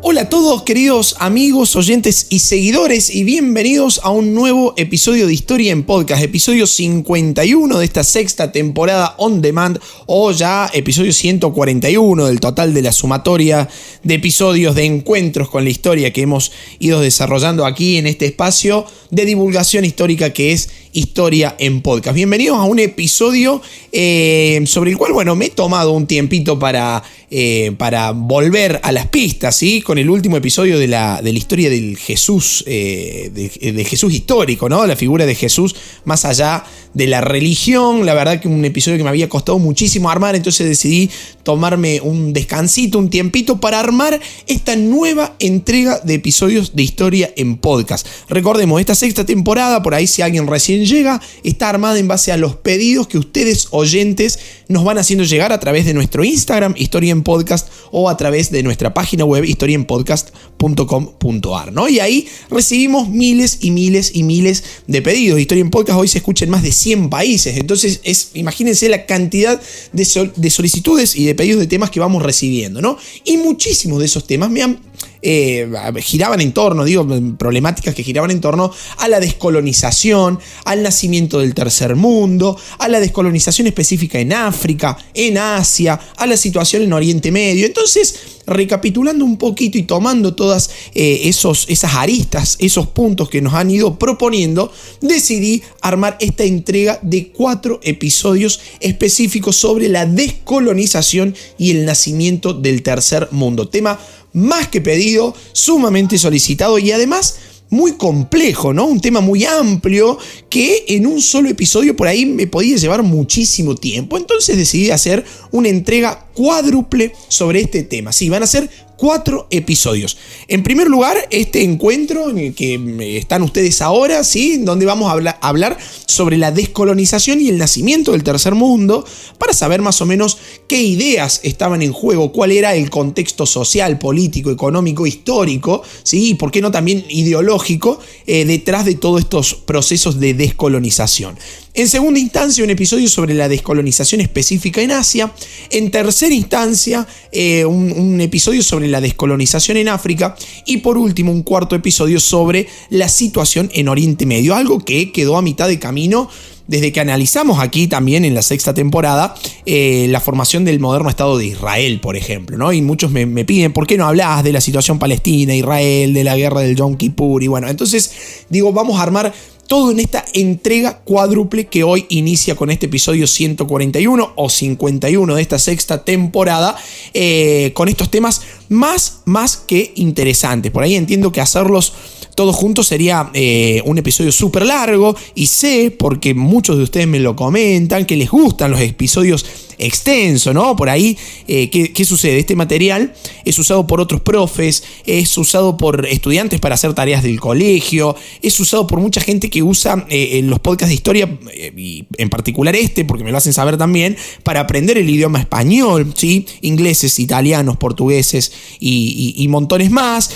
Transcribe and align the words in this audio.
Hola 0.00 0.22
a 0.22 0.28
todos 0.28 0.62
queridos 0.62 1.16
amigos, 1.18 1.74
oyentes 1.74 2.28
y 2.30 2.38
seguidores 2.38 3.12
y 3.12 3.24
bienvenidos 3.24 4.00
a 4.04 4.10
un 4.10 4.32
nuevo 4.32 4.72
episodio 4.76 5.26
de 5.26 5.34
Historia 5.34 5.72
en 5.72 5.82
Podcast, 5.82 6.22
episodio 6.22 6.68
51 6.68 7.78
de 7.78 7.84
esta 7.84 8.04
sexta 8.04 8.52
temporada 8.52 9.16
on 9.18 9.42
demand 9.42 9.80
o 10.06 10.30
ya 10.30 10.70
episodio 10.72 11.12
141 11.12 12.26
del 12.26 12.38
total 12.38 12.74
de 12.74 12.82
la 12.82 12.92
sumatoria 12.92 13.68
de 14.04 14.14
episodios 14.14 14.76
de 14.76 14.84
encuentros 14.84 15.50
con 15.50 15.64
la 15.64 15.70
historia 15.70 16.12
que 16.12 16.22
hemos 16.22 16.52
ido 16.78 17.00
desarrollando 17.00 17.66
aquí 17.66 17.96
en 17.96 18.06
este 18.06 18.26
espacio 18.26 18.86
de 19.10 19.24
divulgación 19.24 19.84
histórica 19.84 20.32
que 20.32 20.52
es 20.52 20.70
Historia 20.92 21.56
en 21.58 21.82
Podcast. 21.82 22.14
Bienvenidos 22.14 22.58
a 22.58 22.64
un 22.64 22.78
episodio 22.78 23.60
eh, 23.92 24.62
sobre 24.66 24.90
el 24.90 24.96
cual, 24.96 25.12
bueno, 25.12 25.36
me 25.36 25.46
he 25.46 25.50
tomado 25.50 25.92
un 25.92 26.06
tiempito 26.06 26.58
para, 26.58 27.02
eh, 27.30 27.72
para 27.76 28.12
volver 28.12 28.80
a 28.82 28.92
las 28.92 29.06
pistas, 29.06 29.56
¿sí? 29.56 29.82
Con 29.82 29.98
el 29.98 30.08
último 30.08 30.36
episodio 30.36 30.78
de 30.78 30.88
la, 30.88 31.20
de 31.22 31.32
la 31.32 31.38
historia 31.38 31.70
del 31.70 31.96
Jesús, 31.96 32.64
eh, 32.66 33.30
de, 33.32 33.84
Jesús 33.84 34.12
histórico, 34.12 34.68
¿no? 34.68 34.86
La 34.86 34.96
figura 34.96 35.26
de 35.26 35.34
Jesús 35.34 35.74
más 36.04 36.24
allá 36.24 36.64
de 36.94 37.06
la 37.06 37.20
religión. 37.20 38.06
La 38.06 38.14
verdad 38.14 38.40
que 38.40 38.48
un 38.48 38.64
episodio 38.64 38.96
que 38.96 39.04
me 39.04 39.10
había 39.10 39.28
costado 39.28 39.58
muchísimo 39.58 40.10
armar, 40.10 40.36
entonces 40.36 40.66
decidí 40.66 41.10
tomarme 41.42 42.00
un 42.00 42.32
descansito, 42.32 42.98
un 42.98 43.10
tiempito 43.10 43.60
para 43.60 43.80
armar 43.80 44.20
esta 44.46 44.76
nueva 44.76 45.34
entrega 45.38 46.00
de 46.00 46.14
episodios 46.14 46.74
de 46.74 46.82
Historia 46.82 47.32
en 47.36 47.56
Podcast. 47.56 48.06
Recordemos, 48.28 48.80
esta 48.80 48.94
sexta 48.94 49.24
temporada, 49.24 49.82
por 49.82 49.94
ahí 49.94 50.06
si 50.06 50.22
alguien 50.22 50.46
recién 50.46 50.77
llega 50.86 51.20
está 51.42 51.68
armada 51.68 51.98
en 51.98 52.08
base 52.08 52.32
a 52.32 52.36
los 52.36 52.56
pedidos 52.56 53.08
que 53.08 53.18
ustedes 53.18 53.68
oyentes 53.70 54.38
nos 54.68 54.84
van 54.84 54.98
haciendo 54.98 55.24
llegar 55.24 55.52
a 55.52 55.60
través 55.60 55.86
de 55.86 55.94
nuestro 55.94 56.24
Instagram, 56.24 56.74
Historia 56.76 57.12
en 57.12 57.22
Podcast, 57.22 57.68
o 57.90 58.10
a 58.10 58.16
través 58.16 58.50
de 58.50 58.62
nuestra 58.62 58.94
página 58.94 59.24
web, 59.24 59.44
historienpodcast.com.ar, 59.44 61.72
¿no? 61.72 61.88
Y 61.88 61.98
ahí 62.00 62.28
recibimos 62.50 63.08
miles 63.08 63.58
y 63.60 63.70
miles 63.70 64.10
y 64.14 64.22
miles 64.22 64.62
de 64.86 65.02
pedidos. 65.02 65.40
Historia 65.40 65.62
en 65.62 65.70
Podcast 65.70 65.98
hoy 65.98 66.08
se 66.08 66.18
escucha 66.18 66.44
en 66.44 66.50
más 66.50 66.62
de 66.62 66.72
100 66.72 67.08
países, 67.10 67.56
entonces 67.56 68.00
es, 68.04 68.30
imagínense 68.34 68.88
la 68.88 69.06
cantidad 69.06 69.60
de, 69.92 70.30
de 70.36 70.50
solicitudes 70.50 71.16
y 71.16 71.24
de 71.24 71.34
pedidos 71.34 71.60
de 71.60 71.66
temas 71.66 71.90
que 71.90 72.00
vamos 72.00 72.22
recibiendo, 72.22 72.82
¿no? 72.82 72.98
Y 73.24 73.38
muchísimos 73.38 74.00
de 74.00 74.06
esos 74.06 74.26
temas 74.26 74.50
me 74.50 74.62
han 74.62 74.80
eh, 75.22 75.68
giraban 76.00 76.40
en 76.40 76.52
torno, 76.52 76.84
digo, 76.84 77.06
problemáticas 77.36 77.94
que 77.94 78.02
giraban 78.02 78.30
en 78.30 78.40
torno 78.40 78.72
a 78.98 79.08
la 79.08 79.20
descolonización, 79.20 80.38
al 80.64 80.82
nacimiento 80.82 81.40
del 81.40 81.54
tercer 81.54 81.96
mundo, 81.96 82.58
a 82.78 82.88
la 82.88 83.00
descolonización 83.00 83.66
específica 83.66 84.18
en 84.18 84.32
África, 84.32 84.96
en 85.14 85.38
Asia, 85.38 85.98
a 86.16 86.26
la 86.26 86.36
situación 86.36 86.82
en 86.82 86.92
Oriente 86.92 87.30
Medio. 87.30 87.66
Entonces, 87.66 88.38
recapitulando 88.48 89.24
un 89.24 89.36
poquito 89.36 89.78
y 89.78 89.82
tomando 89.82 90.34
todas 90.34 90.70
eh, 90.94 91.20
esos, 91.24 91.66
esas 91.68 91.94
aristas, 91.94 92.56
esos 92.58 92.88
puntos 92.88 93.28
que 93.28 93.42
nos 93.42 93.54
han 93.54 93.70
ido 93.70 93.98
proponiendo, 93.98 94.72
decidí 95.00 95.62
armar 95.80 96.16
esta 96.20 96.44
entrega 96.44 96.98
de 97.02 97.28
cuatro 97.28 97.78
episodios 97.82 98.60
específicos 98.80 99.56
sobre 99.56 99.88
la 99.88 100.06
descolonización 100.06 101.34
y 101.58 101.70
el 101.72 101.84
nacimiento 101.84 102.54
del 102.54 102.82
tercer 102.82 103.28
mundo. 103.30 103.68
Tema 103.68 103.98
más 104.38 104.68
que 104.68 104.80
pedido, 104.80 105.34
sumamente 105.52 106.18
solicitado 106.18 106.78
y 106.78 106.92
además 106.92 107.36
muy 107.70 107.92
complejo, 107.92 108.72
¿no? 108.72 108.86
Un 108.86 109.00
tema 109.00 109.20
muy 109.20 109.44
amplio 109.44 110.18
que 110.48 110.84
en 110.88 111.06
un 111.06 111.20
solo 111.20 111.48
episodio 111.48 111.96
por 111.96 112.08
ahí 112.08 112.24
me 112.24 112.46
podía 112.46 112.76
llevar 112.76 113.02
muchísimo 113.02 113.74
tiempo. 113.74 114.16
Entonces 114.16 114.56
decidí 114.56 114.90
hacer 114.90 115.24
una 115.50 115.68
entrega 115.68 116.26
cuádruple 116.34 117.12
sobre 117.28 117.60
este 117.60 117.82
tema. 117.82 118.12
Sí, 118.12 118.28
van 118.28 118.42
a 118.42 118.46
ser 118.46 118.70
cuatro 118.98 119.46
episodios. 119.50 120.18
En 120.48 120.62
primer 120.62 120.88
lugar, 120.88 121.16
este 121.30 121.62
encuentro 121.62 122.28
en 122.28 122.38
el 122.38 122.54
que 122.54 123.16
están 123.16 123.42
ustedes 123.42 123.80
ahora, 123.80 124.24
¿sí? 124.24 124.58
Donde 124.58 124.84
vamos 124.86 125.10
a 125.10 125.36
hablar 125.40 125.78
sobre 126.04 126.36
la 126.36 126.50
descolonización 126.50 127.40
y 127.40 127.48
el 127.48 127.58
nacimiento 127.58 128.12
del 128.12 128.24
tercer 128.24 128.56
mundo, 128.56 129.06
para 129.38 129.52
saber 129.52 129.80
más 129.80 130.02
o 130.02 130.06
menos 130.06 130.38
qué 130.66 130.82
ideas 130.82 131.40
estaban 131.44 131.80
en 131.80 131.92
juego, 131.92 132.32
cuál 132.32 132.50
era 132.50 132.74
el 132.74 132.90
contexto 132.90 133.46
social, 133.46 133.98
político, 133.98 134.50
económico, 134.50 135.06
histórico, 135.06 135.82
¿sí? 136.02 136.30
Y 136.30 136.34
por 136.34 136.50
qué 136.50 136.60
no 136.60 136.72
también 136.72 137.04
ideológico 137.08 138.00
eh, 138.26 138.44
detrás 138.44 138.84
de 138.84 138.96
todos 138.96 139.20
estos 139.20 139.54
procesos 139.54 140.18
de 140.18 140.34
descolonización. 140.34 141.38
En 141.78 141.88
segunda 141.88 142.18
instancia, 142.18 142.64
un 142.64 142.70
episodio 142.70 143.06
sobre 143.06 143.34
la 143.34 143.48
descolonización 143.48 144.20
específica 144.20 144.82
en 144.82 144.90
Asia. 144.90 145.32
En 145.70 145.92
tercera 145.92 146.34
instancia, 146.34 147.06
eh, 147.30 147.64
un, 147.64 148.20
episodio 148.20 148.64
sobre 148.64 148.88
la 148.88 149.00
descolonización 149.00 149.76
en 149.76 149.86
África. 149.86 150.34
Y 150.66 150.78
por 150.78 150.98
último, 150.98 151.30
un 151.30 151.44
cuarto 151.44 151.76
episodio 151.76 152.18
sobre 152.18 152.66
la 152.90 153.08
situación 153.08 153.70
en 153.74 153.86
Oriente 153.86 154.26
Medio. 154.26 154.56
Algo 154.56 154.80
que 154.80 155.12
quedó 155.12 155.36
a 155.36 155.42
mitad 155.42 155.68
de 155.68 155.78
camino 155.78 156.28
desde 156.66 156.90
que 156.90 156.98
analizamos 156.98 157.60
aquí 157.60 157.86
también 157.86 158.24
en 158.24 158.34
la 158.34 158.42
sexta 158.42 158.74
temporada 158.74 159.34
eh, 159.64 160.06
la 160.10 160.20
formación 160.20 160.64
del 160.64 160.80
moderno 160.80 161.08
Estado 161.08 161.38
de 161.38 161.46
Israel, 161.46 162.00
por 162.00 162.16
ejemplo, 162.16 162.58
¿no? 162.58 162.72
Y 162.72 162.82
muchos 162.82 163.12
me, 163.12 163.24
me, 163.24 163.44
piden, 163.44 163.72
¿por 163.72 163.86
qué 163.86 163.96
no 163.96 164.06
hablas 164.06 164.42
de 164.42 164.52
la 164.52 164.60
situación 164.60 164.98
palestina, 164.98 165.54
Israel, 165.54 166.12
de 166.12 166.24
la 166.24 166.36
guerra 166.36 166.60
del 166.60 166.74
Yom 166.74 166.96
Kippur? 166.96 167.42
Y 167.42 167.46
bueno, 167.46 167.68
entonces 167.68 168.10
digo, 168.50 168.72
vamos 168.72 168.98
a 168.98 169.02
armar 169.02 169.32
todo 169.68 169.92
en 169.92 170.00
esta 170.00 170.24
entrega 170.32 170.98
cuádruple 171.04 171.66
que 171.66 171.84
hoy 171.84 172.06
inicia 172.08 172.56
con 172.56 172.70
este 172.70 172.86
episodio 172.86 173.26
141 173.26 174.32
o 174.34 174.48
51 174.48 175.34
de 175.34 175.42
esta 175.42 175.58
sexta 175.58 176.04
temporada, 176.04 176.74
eh, 177.12 177.70
con 177.74 177.88
estos 177.88 178.10
temas 178.10 178.40
más, 178.70 179.20
más 179.26 179.58
que 179.58 179.92
interesantes. 179.96 180.72
Por 180.72 180.82
ahí 180.82 180.96
entiendo 180.96 181.30
que 181.30 181.42
hacerlos 181.42 181.92
todos 182.34 182.56
juntos 182.56 182.86
sería 182.86 183.30
eh, 183.34 183.82
un 183.84 183.98
episodio 183.98 184.32
súper 184.32 184.64
largo 184.64 185.14
y 185.34 185.48
sé, 185.48 185.90
porque 185.90 186.34
muchos 186.34 186.78
de 186.78 186.84
ustedes 186.84 187.06
me 187.06 187.20
lo 187.20 187.36
comentan, 187.36 188.06
que 188.06 188.16
les 188.16 188.30
gustan 188.30 188.70
los 188.70 188.80
episodios 188.80 189.44
extensos, 189.78 190.54
¿no? 190.54 190.76
Por 190.76 190.88
ahí, 190.88 191.16
eh, 191.46 191.70
¿qué, 191.70 192.04
sucede? 192.04 192.38
Este 192.38 192.56
material 192.56 193.14
es 193.44 193.58
usado 193.58 193.86
por 193.86 194.00
otros 194.00 194.20
profes, 194.20 194.82
es 195.06 195.36
usado 195.38 195.76
por 195.76 196.06
estudiantes 196.06 196.60
para 196.60 196.74
hacer 196.74 196.94
tareas 196.94 197.22
del 197.22 197.40
colegio, 197.40 198.16
es 198.42 198.58
usado 198.60 198.86
por 198.86 199.00
mucha 199.00 199.20
gente 199.20 199.50
que 199.50 199.62
usa 199.62 200.06
eh, 200.08 200.40
los 200.44 200.58
podcasts 200.60 200.88
de 200.88 200.94
historia, 200.94 201.38
y 201.76 202.06
en 202.16 202.28
particular 202.28 202.74
este, 202.76 203.04
porque 203.04 203.24
me 203.24 203.32
lo 203.32 203.38
hacen 203.38 203.52
saber 203.52 203.76
también, 203.76 204.16
para 204.42 204.60
aprender 204.60 204.98
el 204.98 205.08
idioma 205.08 205.38
español, 205.38 206.12
¿sí? 206.16 206.46
Ingleses, 206.62 207.18
italianos, 207.18 207.76
portugueses 207.76 208.52
y 208.80 209.46
montones 209.48 209.90
más. 209.90 210.30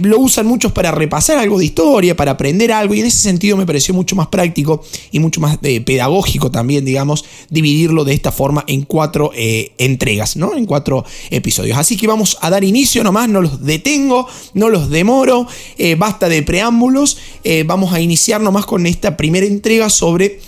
lo 0.00 0.18
usan 0.18 0.46
muchos 0.46 0.72
para 0.72 0.90
repasar 0.90 1.38
algo 1.38 1.58
de 1.58 1.66
historia, 1.66 2.16
para 2.16 2.32
aprender 2.32 2.72
algo, 2.72 2.94
y 2.94 3.00
en 3.00 3.06
ese 3.06 3.18
sentido 3.18 3.56
me 3.56 3.66
pareció 3.66 3.94
mucho 3.94 4.16
más 4.16 4.28
práctico 4.28 4.82
y 5.12 5.18
mucho 5.18 5.40
más 5.40 5.58
eh, 5.62 5.80
pedagógico 5.80 6.50
también, 6.50 6.84
digamos, 6.84 7.24
dividirlo 7.50 8.04
de 8.04 8.14
esta 8.14 8.32
forma 8.32 8.64
en 8.66 8.77
cuatro 8.82 9.30
eh, 9.34 9.72
entregas, 9.78 10.36
¿no? 10.36 10.56
En 10.56 10.66
cuatro 10.66 11.04
episodios. 11.30 11.78
Así 11.78 11.96
que 11.96 12.06
vamos 12.06 12.38
a 12.40 12.50
dar 12.50 12.64
inicio 12.64 13.02
nomás, 13.04 13.28
no 13.28 13.40
los 13.40 13.64
detengo, 13.64 14.26
no 14.54 14.68
los 14.68 14.90
demoro, 14.90 15.46
eh, 15.76 15.94
basta 15.94 16.28
de 16.28 16.42
preámbulos, 16.42 17.18
vamos 17.64 17.92
a 17.92 18.00
iniciar 18.00 18.40
nomás 18.40 18.66
con 18.66 18.86
esta 18.86 19.16
primera 19.16 19.46
entrega 19.46 19.88
sobre 19.88 20.40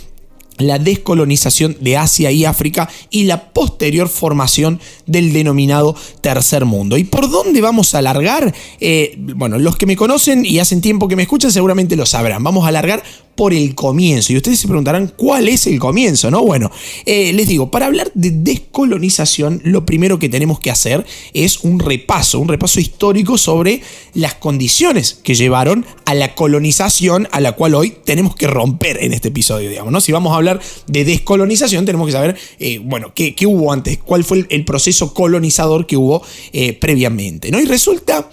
la 0.61 0.79
descolonización 0.79 1.77
de 1.81 1.97
Asia 1.97 2.31
y 2.31 2.45
África 2.45 2.89
y 3.11 3.25
la 3.25 3.53
posterior 3.53 4.09
formación 4.09 4.81
del 5.07 5.33
denominado 5.33 5.97
tercer 6.21 6.65
mundo. 6.65 6.97
¿Y 6.97 7.05
por 7.05 7.31
dónde 7.31 7.61
vamos 7.61 7.95
a 7.95 7.99
alargar? 7.99 8.55
Eh, 8.81 9.17
bueno, 9.19 9.59
los 9.59 9.77
que 9.77 9.87
me 9.87 9.97
conocen 9.97 10.45
y 10.45 10.59
hacen 10.59 10.81
tiempo 10.81 11.09
que 11.09 11.17
me 11.17 11.23
escuchan 11.23 11.53
seguramente 11.53 11.97
lo 11.97 12.07
sabrán. 12.07 12.43
Vamos 12.43 12.65
a 12.65 12.69
alargar 12.69 13.03
por 13.41 13.55
el 13.55 13.75
comienzo. 13.75 14.33
Y 14.33 14.37
ustedes 14.37 14.61
se 14.61 14.69
preguntarán 14.69 15.13
cuál 15.17 15.49
es 15.49 15.67
el 15.67 15.79
comienzo, 15.79 16.31
¿no? 16.31 16.43
Bueno, 16.43 16.71
eh, 17.07 17.33
les 17.33 17.49
digo, 17.49 17.71
para 17.71 17.87
hablar 17.87 18.11
de 18.15 18.31
descolonización, 18.31 19.63
lo 19.65 19.87
primero 19.87 20.19
que 20.19 20.29
tenemos 20.29 20.61
que 20.61 20.71
hacer 20.71 21.07
es 21.33 21.61
un 21.61 21.79
repaso, 21.79 22.39
un 22.39 22.49
repaso 22.49 22.81
histórico 22.81 23.39
sobre 23.39 23.81
las 24.13 24.35
condiciones 24.35 25.19
que 25.23 25.35
llevaron 25.35 25.87
a 26.05 26.15
la 26.15 26.35
colonización 26.35 27.29
a 27.33 27.41
la 27.41 27.53
cual 27.53 27.77
hoy 27.77 27.95
tenemos 28.05 28.35
que 28.35 28.47
romper 28.47 29.03
en 29.03 29.13
este 29.13 29.29
episodio, 29.29 29.71
digamos, 29.71 29.93
¿no? 29.93 30.01
Si 30.01 30.13
vamos 30.13 30.33
a 30.33 30.37
hablar 30.37 30.50
de 30.87 31.05
descolonización, 31.05 31.85
tenemos 31.85 32.07
que 32.07 32.13
saber, 32.13 32.37
eh, 32.59 32.81
bueno, 32.83 33.13
¿qué, 33.15 33.35
hubo 33.47 33.73
antes, 33.73 33.99
cuál 33.99 34.25
fue 34.25 34.47
el, 34.49 34.65
proceso 34.65 35.15
colonizador 35.15 35.87
que 35.87 35.97
hubo 35.97 36.23
eh, 36.53 36.73
previamente, 36.73 37.51
¿no? 37.51 37.61
Y 37.61 37.67
resulta 37.67 38.29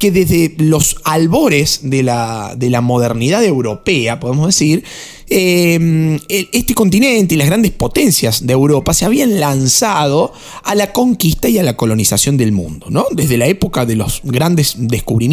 que 0.00 0.10
desde 0.10 0.54
los 0.56 0.96
albores 1.04 1.80
de 1.82 2.02
la, 2.02 2.54
de 2.56 2.70
la 2.70 2.80
modernidad 2.80 3.44
europea, 3.44 4.18
podemos 4.18 4.46
decir, 4.46 4.82
eh, 5.30 6.20
este 6.28 6.74
continente 6.74 7.34
y 7.34 7.38
las 7.38 7.46
grandes 7.46 7.70
potencias 7.70 8.46
de 8.46 8.52
Europa 8.52 8.92
se 8.94 9.04
habían 9.04 9.40
lanzado 9.40 10.32
a 10.62 10.74
la 10.74 10.92
conquista 10.92 11.48
y 11.48 11.58
a 11.58 11.62
la 11.62 11.76
colonización 11.76 12.36
del 12.36 12.52
mundo, 12.52 12.86
¿no? 12.90 13.06
Desde 13.12 13.36
la 13.36 13.46
época 13.46 13.86
de 13.86 13.96
los 13.96 14.20
grandes 14.24 14.74
descubrimientos, 14.76 15.30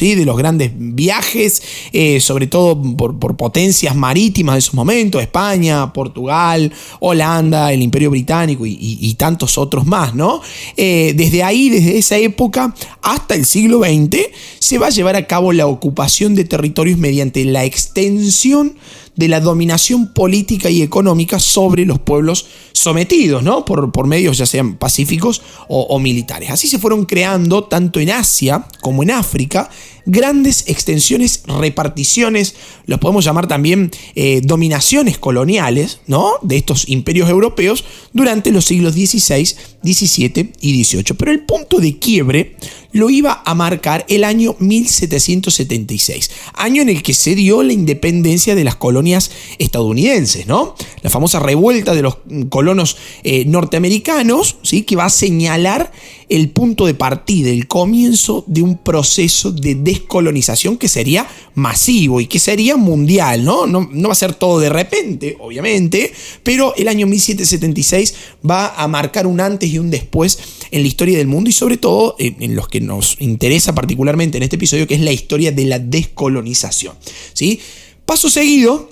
y 0.00 0.14
de 0.14 0.24
los 0.24 0.36
grandes 0.36 0.70
viajes, 0.74 1.62
eh, 1.92 2.20
sobre 2.20 2.46
todo 2.46 2.80
por, 2.96 3.36
potencias 3.36 3.96
marítimas 3.96 4.54
de 4.54 4.58
esos 4.60 4.74
momentos, 4.74 5.20
España, 5.20 5.92
Portugal, 5.92 6.72
Holanda, 7.00 7.72
el 7.72 7.82
Imperio 7.82 8.10
Británico 8.10 8.64
y, 8.66 9.14
tantos 9.18 9.58
otros 9.58 9.86
más, 9.86 10.14
¿no? 10.14 10.40
Eh, 10.76 11.12
desde 11.16 11.42
ahí, 11.42 11.68
desde 11.68 11.98
esa 11.98 12.16
época 12.16 12.74
hasta 13.02 13.34
el 13.34 13.44
siglo 13.44 13.80
XX, 13.80 14.18
se 14.58 14.78
va 14.78 14.86
a 14.86 14.90
llevar 14.90 15.16
a 15.16 15.26
cabo 15.26 15.52
la 15.52 15.66
ocupación 15.66 16.34
de 16.34 16.44
territorios 16.44 16.98
mediante 16.98 17.44
la 17.44 17.64
extensión 17.64 18.74
de 19.14 19.28
la 19.28 19.40
dominación 19.40 20.12
política 20.12 20.70
y 20.70 20.82
económica 20.82 21.38
sobre 21.38 21.84
los 21.84 21.98
pueblos 21.98 22.46
sometidos, 22.72 23.42
¿no? 23.42 23.64
Por, 23.64 23.92
por 23.92 24.06
medios 24.06 24.38
ya 24.38 24.46
sean 24.46 24.76
pacíficos 24.76 25.42
o, 25.68 25.98
militares. 25.98 26.50
Así 26.50 26.66
se 26.68 26.78
fueron 26.78 27.04
creando, 27.04 27.64
tanto 27.64 28.00
en 28.00 28.10
Asia 28.10 28.66
como 28.80 29.02
en 29.02 29.10
África, 29.10 29.70
grandes 30.06 30.64
extensiones, 30.66 31.42
reparticiones, 31.46 32.54
los 32.86 32.98
podemos 32.98 33.24
llamar 33.24 33.46
también 33.46 33.90
eh, 34.14 34.40
dominaciones 34.42 35.18
coloniales, 35.18 36.00
¿no? 36.06 36.32
De 36.42 36.56
estos 36.56 36.88
imperios 36.88 37.28
europeos 37.28 37.84
durante 38.12 38.50
los 38.50 38.64
siglos 38.64 38.94
XVI, 38.94 39.44
XVII 39.84 40.52
y 40.60 40.84
XVIII. 40.84 41.14
Pero 41.16 41.30
el 41.30 41.44
punto 41.44 41.78
de 41.78 41.98
quiebre 41.98 42.56
lo 42.92 43.10
iba 43.10 43.42
a 43.44 43.54
marcar 43.54 44.04
el 44.08 44.24
año 44.24 44.54
1776, 44.58 46.30
año 46.54 46.82
en 46.82 46.88
el 46.88 47.02
que 47.02 47.14
se 47.14 47.34
dio 47.34 47.62
la 47.62 47.72
independencia 47.72 48.54
de 48.54 48.64
las 48.64 48.76
colonias 48.76 49.30
estadounidenses, 49.58 50.46
¿no? 50.46 50.74
La 51.00 51.10
famosa 51.10 51.40
revuelta 51.40 51.94
de 51.94 52.02
los 52.02 52.18
colonos 52.48 52.96
eh, 53.24 53.44
norteamericanos, 53.46 54.56
¿sí? 54.62 54.82
Que 54.82 54.96
va 54.96 55.06
a 55.06 55.10
señalar 55.10 55.90
el 56.28 56.50
punto 56.50 56.86
de 56.86 56.94
partida, 56.94 57.50
el 57.50 57.66
comienzo 57.66 58.44
de 58.46 58.62
un 58.62 58.78
proceso 58.78 59.52
de 59.52 59.74
descolonización 59.74 60.78
que 60.78 60.88
sería 60.88 61.28
masivo 61.54 62.20
y 62.20 62.26
que 62.26 62.38
sería 62.38 62.76
mundial, 62.76 63.44
¿no? 63.44 63.66
No, 63.66 63.88
no 63.90 64.08
va 64.08 64.12
a 64.12 64.16
ser 64.16 64.34
todo 64.34 64.58
de 64.58 64.70
repente, 64.70 65.36
obviamente, 65.40 66.12
pero 66.42 66.74
el 66.76 66.88
año 66.88 67.06
1776 67.06 68.14
va 68.48 68.74
a 68.74 68.88
marcar 68.88 69.26
un 69.26 69.40
antes 69.40 69.70
y 69.70 69.78
un 69.78 69.90
después 69.90 70.38
en 70.72 70.82
la 70.82 70.88
historia 70.88 71.18
del 71.18 71.28
mundo 71.28 71.50
y 71.50 71.52
sobre 71.52 71.76
todo 71.76 72.16
en, 72.18 72.56
los 72.56 72.66
que 72.66 72.80
nos 72.80 73.16
interesa 73.20 73.74
particularmente 73.74 74.38
en 74.38 74.42
este 74.42 74.56
episodio, 74.56 74.86
que 74.86 74.94
es 74.94 75.00
la 75.00 75.12
historia 75.12 75.52
de 75.52 75.66
la 75.66 75.78
descolonización. 75.78 76.96
¿sí? 77.34 77.60
Paso 78.06 78.30
seguido, 78.30 78.90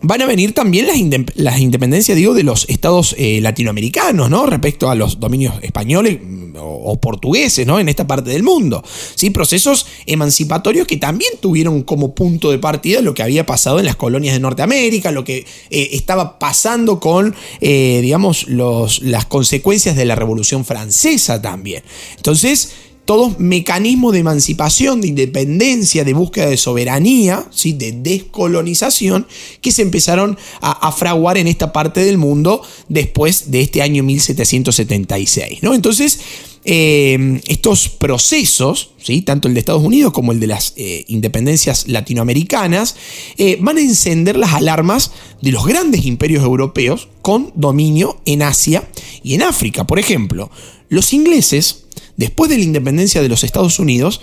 van 0.00 0.22
a 0.22 0.26
venir 0.26 0.54
también 0.54 0.86
las, 1.34 1.58
independencias, 1.58 2.16
digo, 2.16 2.34
de 2.34 2.44
los 2.44 2.68
estados 2.68 3.14
eh, 3.18 3.40
latinoamericanos, 3.40 4.30
¿no? 4.30 4.46
Respecto 4.46 4.90
a 4.90 4.94
los 4.94 5.18
dominios 5.18 5.54
españoles 5.62 6.18
mm, 6.22 6.56
o, 6.60 7.00
portugueses, 7.00 7.66
¿no? 7.66 7.80
En 7.80 7.88
esta 7.88 8.06
parte 8.06 8.30
del 8.30 8.42
mundo. 8.42 8.84
¿sí? 9.14 9.30
Procesos 9.30 9.86
emancipatorios 10.06 10.86
que 10.86 10.96
también 10.96 11.32
tuvieron 11.40 11.82
como 11.82 12.14
punto 12.14 12.50
de 12.50 12.58
partida 12.58 13.00
lo 13.00 13.14
que 13.14 13.22
había 13.22 13.44
pasado 13.44 13.80
en 13.80 13.86
las 13.86 13.96
colonias 13.96 14.34
de 14.34 14.40
Norteamérica, 14.40 15.10
lo 15.10 15.24
que 15.24 15.46
eh, 15.70 15.88
estaba 15.92 16.38
pasando 16.38 17.00
con, 17.00 17.34
eh, 17.60 17.98
digamos, 18.00 18.46
los, 18.46 19.02
las 19.02 19.26
consecuencias 19.26 19.96
de 19.96 20.04
la 20.04 20.14
Revolución 20.14 20.64
Francesa 20.64 21.42
también. 21.42 21.82
Entonces, 22.16 22.72
todos 23.08 23.40
mecanismos 23.40 24.12
de 24.12 24.18
emancipación, 24.18 25.00
de 25.00 25.08
independencia, 25.08 26.04
de 26.04 26.12
búsqueda 26.12 26.44
de 26.44 26.58
soberanía, 26.58 27.46
¿sí? 27.50 27.72
de 27.72 27.92
descolonización, 27.92 29.26
que 29.62 29.72
se 29.72 29.80
empezaron 29.80 30.36
a, 30.60 30.92
fraguar 30.92 31.38
en 31.38 31.48
esta 31.48 31.72
parte 31.72 32.04
del 32.04 32.18
mundo 32.18 32.60
después 32.90 33.50
de 33.50 33.62
este 33.62 33.80
año 33.80 34.02
1776. 34.02 35.62
¿no? 35.62 35.72
Entonces, 35.72 36.20
eh, 36.66 37.40
estos 37.46 37.88
procesos, 37.88 38.90
¿sí? 39.02 39.22
tanto 39.22 39.48
el 39.48 39.54
de 39.54 39.60
Estados 39.60 39.82
Unidos 39.82 40.12
como 40.12 40.32
el 40.32 40.38
de 40.38 40.48
las 40.48 40.74
eh, 40.76 41.06
independencias 41.08 41.88
latinoamericanas, 41.88 42.94
eh, 43.38 43.56
van 43.58 43.78
a 43.78 43.80
encender 43.80 44.36
las 44.36 44.52
alarmas 44.52 45.12
de 45.40 45.52
los 45.52 45.64
grandes 45.64 46.04
imperios 46.04 46.44
europeos 46.44 47.08
con 47.22 47.52
dominio 47.54 48.20
en 48.26 48.42
Asia 48.42 48.86
y 49.22 49.32
en 49.32 49.44
África. 49.44 49.86
Por 49.86 49.98
ejemplo, 49.98 50.50
los 50.90 51.14
ingleses 51.14 51.84
después 52.18 52.50
de 52.50 52.58
la 52.58 52.64
independencia 52.64 53.22
de 53.22 53.28
los 53.30 53.44
Estados 53.44 53.78
Unidos, 53.78 54.20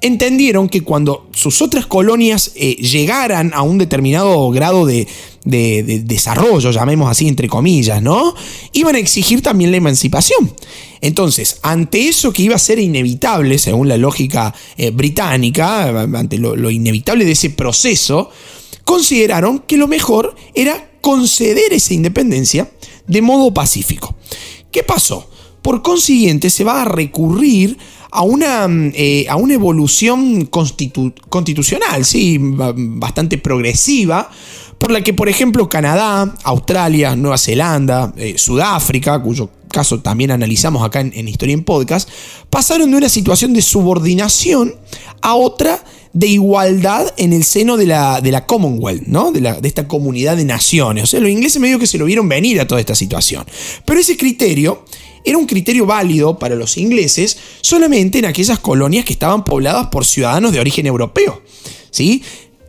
entendieron 0.00 0.68
que 0.68 0.82
cuando 0.82 1.28
sus 1.32 1.60
otras 1.60 1.86
colonias 1.86 2.52
eh, 2.54 2.76
llegaran 2.76 3.52
a 3.52 3.62
un 3.62 3.78
determinado 3.78 4.48
grado 4.50 4.86
de, 4.86 5.08
desarrollo, 5.44 6.70
llamemos 6.70 7.10
así 7.10 7.26
entre 7.26 7.48
comillas, 7.48 8.02
¿no? 8.02 8.34
Iban 8.74 8.96
a 8.96 8.98
exigir 8.98 9.40
también 9.40 9.70
la 9.70 9.78
emancipación. 9.78 10.54
Entonces, 11.00 11.58
ante 11.62 12.06
eso 12.06 12.34
que 12.34 12.42
iba 12.42 12.54
a 12.54 12.58
ser 12.58 12.78
inevitable, 12.78 13.58
según 13.58 13.88
la 13.88 13.96
lógica 13.96 14.54
eh, 14.76 14.90
británica, 14.90 16.02
ante 16.02 16.36
lo 16.36 16.70
inevitable 16.70 17.24
de 17.24 17.32
ese 17.32 17.48
proceso, 17.48 18.30
consideraron 18.84 19.60
que 19.60 19.78
lo 19.78 19.88
mejor 19.88 20.36
era 20.54 20.90
conceder 21.00 21.72
esa 21.72 21.94
independencia 21.94 22.70
de 23.06 23.22
modo 23.22 23.54
pacífico. 23.54 24.14
¿Qué 24.70 24.82
pasó? 24.82 25.30
Por 25.68 25.82
consiguiente, 25.82 26.48
se 26.48 26.64
va 26.64 26.80
a 26.80 26.84
recurrir 26.86 27.76
a 28.10 28.22
una, 28.22 28.66
mm, 28.66 28.92
eh, 28.94 29.26
a 29.28 29.36
una 29.36 29.52
evolución 29.52 30.46
constitucional, 30.46 32.06
¿sí? 32.06 32.38
bastante 32.40 33.36
progresiva, 33.36 34.30
por 34.78 34.90
la 34.90 35.02
que, 35.02 35.12
por 35.12 35.28
ejemplo, 35.28 35.68
Canadá, 35.68 36.34
Australia, 36.44 37.14
Nueva 37.16 37.36
Zelanda, 37.36 38.14
eh, 38.16 38.38
Sudáfrica, 38.38 39.22
cuyo 39.22 39.50
caso 39.70 40.00
también 40.00 40.30
analizamos 40.30 40.82
acá 40.82 41.00
en, 41.00 41.28
Historia 41.28 41.52
en 41.52 41.64
Podcast, 41.64 42.08
pasaron 42.48 42.90
de 42.90 42.96
una 42.96 43.10
situación 43.10 43.52
de 43.52 43.60
subordinación 43.60 44.74
a 45.20 45.34
otra 45.34 45.84
de 46.14 46.28
igualdad 46.28 47.12
en 47.18 47.34
el 47.34 47.44
seno 47.44 47.76
de 47.76 47.84
la, 47.84 48.22
de 48.22 48.32
la 48.32 48.46
Commonwealth, 48.46 49.02
¿no? 49.06 49.32
De, 49.32 49.42
de, 49.42 49.68
esta 49.68 49.86
comunidad 49.86 50.38
de 50.38 50.46
naciones. 50.46 51.04
O 51.04 51.06
sea, 51.06 51.20
los 51.20 51.28
ingleses 51.28 51.60
medio 51.60 51.78
que 51.78 51.86
se 51.86 51.98
lo 51.98 52.06
vieron 52.06 52.26
venir 52.26 52.58
a 52.58 52.66
toda 52.66 52.80
esta 52.80 52.94
situación. 52.94 53.44
Pero 53.84 54.00
ese 54.00 54.16
criterio 54.16 54.84
era 55.24 55.38
un 55.38 55.46
criterio 55.46 55.86
válido 55.86 56.38
para 56.38 56.54
los 56.54 56.76
ingleses 56.76 57.36
solamente 57.60 58.18
en 58.18 58.24
aquellas 58.24 58.58
colonias 58.58 59.04
que 59.04 59.12
estaban 59.12 59.44
pobladas 59.44 59.88
por 59.88 60.04
ciudadanos 60.04 60.52
de 60.52 60.60
origen 60.60 60.86
europeo. 60.86 61.42
¿sí? 61.90 62.22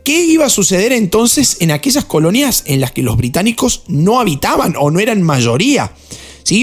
¿Qué 0.04 0.24
iba 0.24 0.46
a 0.46 0.50
suceder 0.50 0.92
entonces 0.92 1.58
en 1.60 1.70
aquellas 1.70 2.04
colonias 2.04 2.64
en 2.66 2.80
las 2.80 2.92
que 2.92 3.02
los 3.02 3.16
británicos 3.16 3.82
no 3.86 4.20
habitaban 4.20 4.74
o 4.78 4.90
no 4.90 4.98
eran 5.00 5.22
mayoría? 5.22 5.92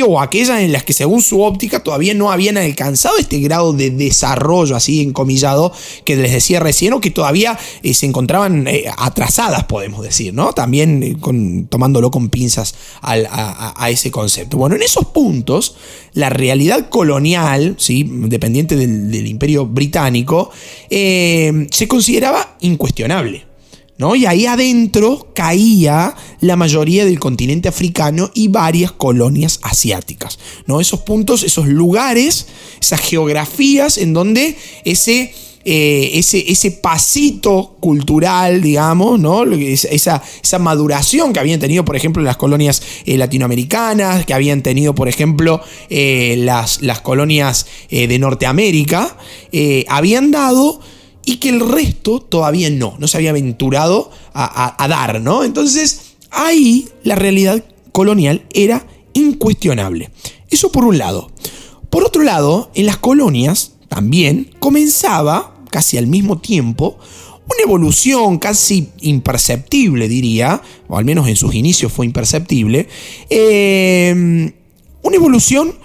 O 0.05 0.19
aquellas 0.19 0.59
en 0.61 0.71
las 0.71 0.83
que 0.83 0.93
según 0.93 1.21
su 1.21 1.41
óptica 1.41 1.81
todavía 1.81 2.13
no 2.13 2.31
habían 2.31 2.57
alcanzado 2.57 3.17
este 3.17 3.39
grado 3.39 3.73
de 3.73 3.89
desarrollo 3.89 4.75
así 4.75 5.01
encomillado 5.01 5.71
que 6.03 6.15
les 6.15 6.31
decía 6.31 6.59
recién 6.59 6.93
o 6.93 7.01
que 7.01 7.11
todavía 7.11 7.57
eh, 7.83 7.93
se 7.93 8.05
encontraban 8.05 8.67
eh, 8.67 8.85
atrasadas, 8.97 9.63
podemos 9.63 10.03
decir, 10.03 10.33
¿no? 10.33 10.53
También 10.53 11.03
eh, 11.03 11.65
tomándolo 11.69 12.11
con 12.11 12.29
pinzas 12.29 12.75
a, 13.01 13.89
ese 13.89 14.11
concepto. 14.11 14.57
Bueno, 14.57 14.75
en 14.75 14.81
esos 14.81 15.05
puntos, 15.05 15.75
la 16.13 16.29
realidad 16.29 16.89
colonial, 16.89 17.75
¿sí? 17.77 18.05
dependiente 18.07 18.75
del, 18.75 19.27
imperio 19.27 19.65
británico, 19.65 20.51
se 20.89 21.87
consideraba 21.87 22.57
incuestionable. 22.61 23.45
Y 23.99 24.25
ahí 24.25 24.45
adentro 24.45 25.29
caía 25.33 26.15
la 26.39 26.55
mayoría 26.55 27.03
del 27.03 27.19
continente 27.19 27.67
africano 27.67 28.29
y 28.33 28.47
varias 28.47 28.91
colonias 28.91 29.59
asiáticas, 29.63 30.37
¿no? 30.67 30.79
Esos 30.79 31.01
puntos, 31.01 31.43
esos 31.43 31.67
lugares, 31.67 32.47
esas 32.79 33.01
geografías 33.01 33.97
en 33.97 34.13
donde 34.13 34.55
ese... 34.85 35.33
Eh, 35.69 36.17
ese, 36.17 36.49
ese, 36.49 36.71
pasito 36.71 37.75
cultural, 37.81 38.61
digamos, 38.61 39.19
¿no? 39.19 39.43
Esa, 39.43 40.23
esa, 40.41 40.59
maduración 40.59 41.33
que 41.33 41.41
habían 41.41 41.59
tenido, 41.59 41.83
por 41.83 41.97
ejemplo, 41.97 42.23
las 42.23 42.37
colonias 42.37 42.81
eh, 43.05 43.17
latinoamericanas, 43.17 44.25
que 44.25 44.33
habían 44.33 44.63
tenido, 44.63 44.95
por 44.95 45.09
ejemplo, 45.09 45.59
eh, 45.89 46.35
las, 46.37 46.81
las, 46.81 47.01
colonias 47.01 47.65
de 47.89 48.17
Norteamérica, 48.17 49.17
habían 49.89 50.31
dado 50.31 50.79
y 51.27 51.37
que 51.37 51.49
el 51.49 51.59
resto 51.59 52.21
todavía 52.21 52.69
no, 52.69 52.95
no 52.99 53.07
se 53.09 53.17
había 53.17 53.31
aventurado 53.31 54.11
a, 54.33 54.87
dar, 54.87 55.19
¿no? 55.19 55.43
Entonces, 55.43 56.13
ahí 56.31 56.87
la 57.03 57.15
realidad 57.15 57.65
colonial 57.91 58.45
era 58.53 58.87
incuestionable. 59.11 60.09
Eso 60.49 60.71
por 60.71 60.85
un 60.85 60.97
lado. 60.97 61.29
Por 61.89 62.05
otro 62.05 62.23
lado, 62.23 62.71
en 62.75 62.85
las 62.85 62.95
colonias 62.95 63.73
también 63.89 64.55
comenzaba, 64.59 65.53
casi 65.69 65.97
al 65.97 66.07
mismo 66.07 66.37
tiempo, 66.37 66.97
una 67.45 67.61
evolución 67.61 68.37
casi 68.37 68.87
imperceptible, 69.01 70.07
diría, 70.07 70.61
o 70.87 70.97
al 70.97 71.03
menos 71.03 71.27
en 71.27 71.35
sus 71.35 71.53
inicios 71.55 71.91
fue 71.91 72.05
imperceptible, 72.05 72.87
eh, 73.29 74.53
una 75.01 75.15
evolución 75.17 75.75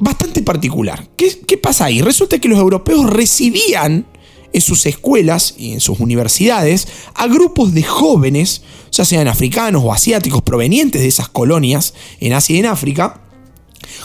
bastante 0.00 0.42
particular. 0.42 1.08
¿Qué, 1.14 1.38
¿Qué, 1.46 1.56
pasa 1.56 1.84
ahí? 1.84 2.02
Resulta 2.02 2.40
que 2.40 2.48
los 2.48 2.58
europeos 2.58 3.08
recibían 3.08 4.06
en 4.54 4.60
sus 4.62 4.86
escuelas 4.86 5.54
y 5.58 5.72
en 5.72 5.80
sus 5.80 6.00
universidades 6.00 6.88
a 7.14 7.26
grupos 7.26 7.74
de 7.74 7.82
jóvenes, 7.82 8.62
ya 8.90 9.04
sean 9.04 9.28
africanos 9.28 9.82
o 9.84 9.92
asiáticos 9.92 10.40
provenientes 10.42 11.02
de 11.02 11.08
esas 11.08 11.28
colonias 11.28 11.92
en 12.20 12.32
Asia 12.32 12.56
y 12.56 12.60
en 12.60 12.66
África, 12.66 13.20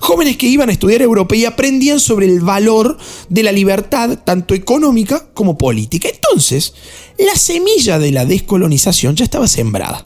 Jóvenes 0.02 0.38
que 0.38 0.48
iban 0.48 0.70
a 0.70 0.72
estudiar 0.72 1.02
Europa 1.02 1.36
y 1.36 1.46
aprendían 1.46 2.00
sobre 2.00 2.26
el 2.26 2.42
valor 2.42 2.98
de 3.30 3.44
la 3.44 3.52
libertad, 3.52 4.20
tanto 4.24 4.54
económica 4.54 5.28
como 5.34 5.58
política. 5.58 6.10
Entonces, 6.10 6.74
la 7.18 7.36
semilla 7.36 8.00
de 8.00 8.12
la 8.12 8.26
descolonización 8.26 9.16
ya 9.16 9.26
estaba 9.26 9.48
sembrada. 9.48 10.06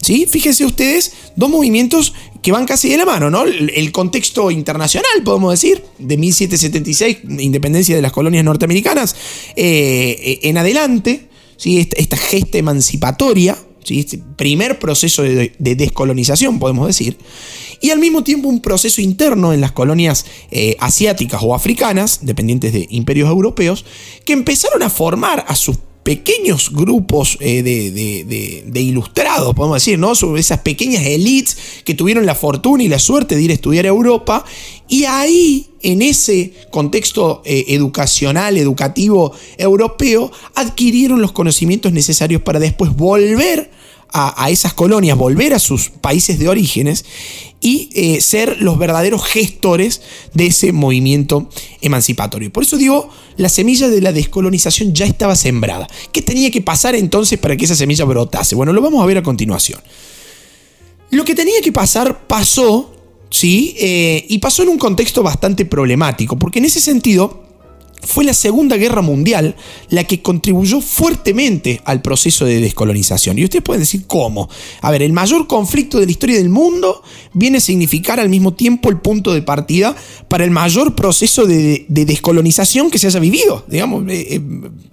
¿Sí? 0.00 0.26
Fíjense 0.28 0.66
ustedes, 0.66 1.12
dos 1.36 1.48
movimientos 1.48 2.12
que 2.44 2.52
van 2.52 2.66
casi 2.66 2.90
de 2.90 2.98
la 2.98 3.06
mano, 3.06 3.30
¿no? 3.30 3.44
El 3.44 3.90
contexto 3.90 4.50
internacional, 4.50 5.22
podemos 5.24 5.50
decir, 5.50 5.82
de 5.98 6.18
1776, 6.18 7.20
independencia 7.40 7.96
de 7.96 8.02
las 8.02 8.12
colonias 8.12 8.44
norteamericanas, 8.44 9.16
eh, 9.56 10.40
en 10.42 10.58
adelante, 10.58 11.30
¿sí? 11.56 11.78
esta, 11.78 11.96
esta 11.96 12.18
gesta 12.18 12.58
emancipatoria, 12.58 13.56
¿sí? 13.82 14.00
este 14.00 14.18
primer 14.18 14.78
proceso 14.78 15.22
de 15.22 15.52
descolonización, 15.58 16.58
podemos 16.58 16.86
decir, 16.86 17.16
y 17.80 17.88
al 17.88 17.98
mismo 17.98 18.22
tiempo 18.22 18.50
un 18.50 18.60
proceso 18.60 19.00
interno 19.00 19.54
en 19.54 19.62
las 19.62 19.72
colonias 19.72 20.26
eh, 20.50 20.76
asiáticas 20.80 21.40
o 21.42 21.54
africanas, 21.54 22.26
dependientes 22.26 22.74
de 22.74 22.86
imperios 22.90 23.30
europeos, 23.30 23.86
que 24.26 24.34
empezaron 24.34 24.82
a 24.82 24.90
formar 24.90 25.46
a 25.48 25.56
sus 25.56 25.78
pequeños 26.04 26.70
grupos 26.70 27.38
eh, 27.40 27.62
de, 27.62 28.80
ilustrados, 28.80 29.54
podemos 29.54 29.76
decir, 29.76 29.98
¿no? 29.98 30.14
Sobre 30.14 30.40
esas 30.40 30.60
pequeñas 30.60 31.04
elites 31.04 31.56
que 31.82 31.94
tuvieron 31.94 32.26
la 32.26 32.34
fortuna 32.34 32.84
y 32.84 32.88
la 32.88 32.98
suerte 32.98 33.34
de 33.34 33.42
ir 33.42 33.50
a 33.50 33.54
estudiar 33.54 33.86
a 33.86 33.88
Europa. 33.88 34.44
Y 34.86 35.04
ahí, 35.06 35.66
en 35.82 36.02
ese 36.02 36.52
contexto 36.70 37.42
eh, 37.46 37.64
educacional, 37.68 38.58
educativo 38.58 39.32
europeo, 39.56 40.30
adquirieron 40.54 41.22
los 41.22 41.32
conocimientos 41.32 41.92
necesarios 41.92 42.42
para 42.42 42.60
después 42.60 42.94
volver 42.94 43.70
a, 44.12 44.48
esas 44.50 44.74
colonias, 44.74 45.18
volver 45.18 45.54
a 45.54 45.58
sus 45.58 45.88
países 45.88 46.38
de 46.38 46.48
orígenes 46.48 47.04
y 47.60 47.90
eh, 47.94 48.20
ser 48.20 48.60
los 48.60 48.78
verdaderos 48.78 49.24
gestores 49.24 50.02
de 50.34 50.46
ese 50.46 50.72
movimiento 50.72 51.48
emancipatorio. 51.80 52.52
Por 52.52 52.62
eso 52.62 52.76
digo, 52.76 53.10
la 53.36 53.48
semilla 53.48 53.88
de 53.88 54.00
la 54.00 54.12
descolonización 54.12 54.94
ya 54.94 55.06
estaba 55.06 55.34
sembrada. 55.34 55.88
¿Qué 56.12 56.22
tenía 56.22 56.50
que 56.50 56.60
pasar 56.60 56.94
entonces 56.94 57.38
para 57.38 57.56
que 57.56 57.64
esa 57.64 57.74
semilla 57.74 58.04
brotase? 58.04 58.54
Bueno, 58.54 58.72
lo 58.72 58.82
vamos 58.82 59.02
a 59.02 59.06
ver 59.06 59.18
a 59.18 59.22
continuación. 59.22 59.80
Lo 61.10 61.24
que 61.24 61.34
tenía 61.34 61.60
que 61.62 61.72
pasar 61.72 62.26
pasó, 62.26 62.94
¿sí? 63.30 63.74
Eh, 63.78 64.26
y 64.28 64.38
pasó 64.38 64.62
en 64.62 64.68
un 64.68 64.78
contexto 64.78 65.22
bastante 65.22 65.64
problemático, 65.64 66.38
porque 66.38 66.58
en 66.58 66.66
ese 66.66 66.80
sentido 66.80 67.43
fue 68.02 68.24
la 68.24 68.34
Segunda 68.34 68.76
Guerra 68.76 69.02
Mundial 69.02 69.56
la 69.88 70.04
que 70.04 70.22
contribuyó 70.22 70.80
fuertemente 70.80 71.80
al 71.84 72.02
proceso 72.02 72.44
de 72.44 72.60
descolonización. 72.60 73.38
Y 73.38 73.44
ustedes 73.44 73.64
pueden 73.64 73.82
decir 73.82 74.04
cómo. 74.06 74.48
A 74.80 74.90
ver, 74.90 75.02
el 75.02 75.12
mayor 75.12 75.46
conflicto 75.46 75.98
de 75.98 76.06
la 76.06 76.12
historia 76.12 76.36
del 76.36 76.48
mundo 76.48 77.02
viene 77.32 77.58
a 77.58 77.60
significar 77.60 78.20
al 78.20 78.28
mismo 78.28 78.54
tiempo 78.54 78.90
el 78.90 79.00
punto 79.00 79.32
de 79.32 79.42
partida 79.42 79.96
para 80.28 80.44
el 80.44 80.50
mayor 80.50 80.94
proceso 80.94 81.46
de, 81.46 81.86
descolonización 81.88 82.90
que 82.90 82.98
se 82.98 83.06
haya 83.06 83.20
vivido. 83.20 83.64
Digamos, 83.68 84.04
eh, 84.08 84.26
eh, 84.30 84.40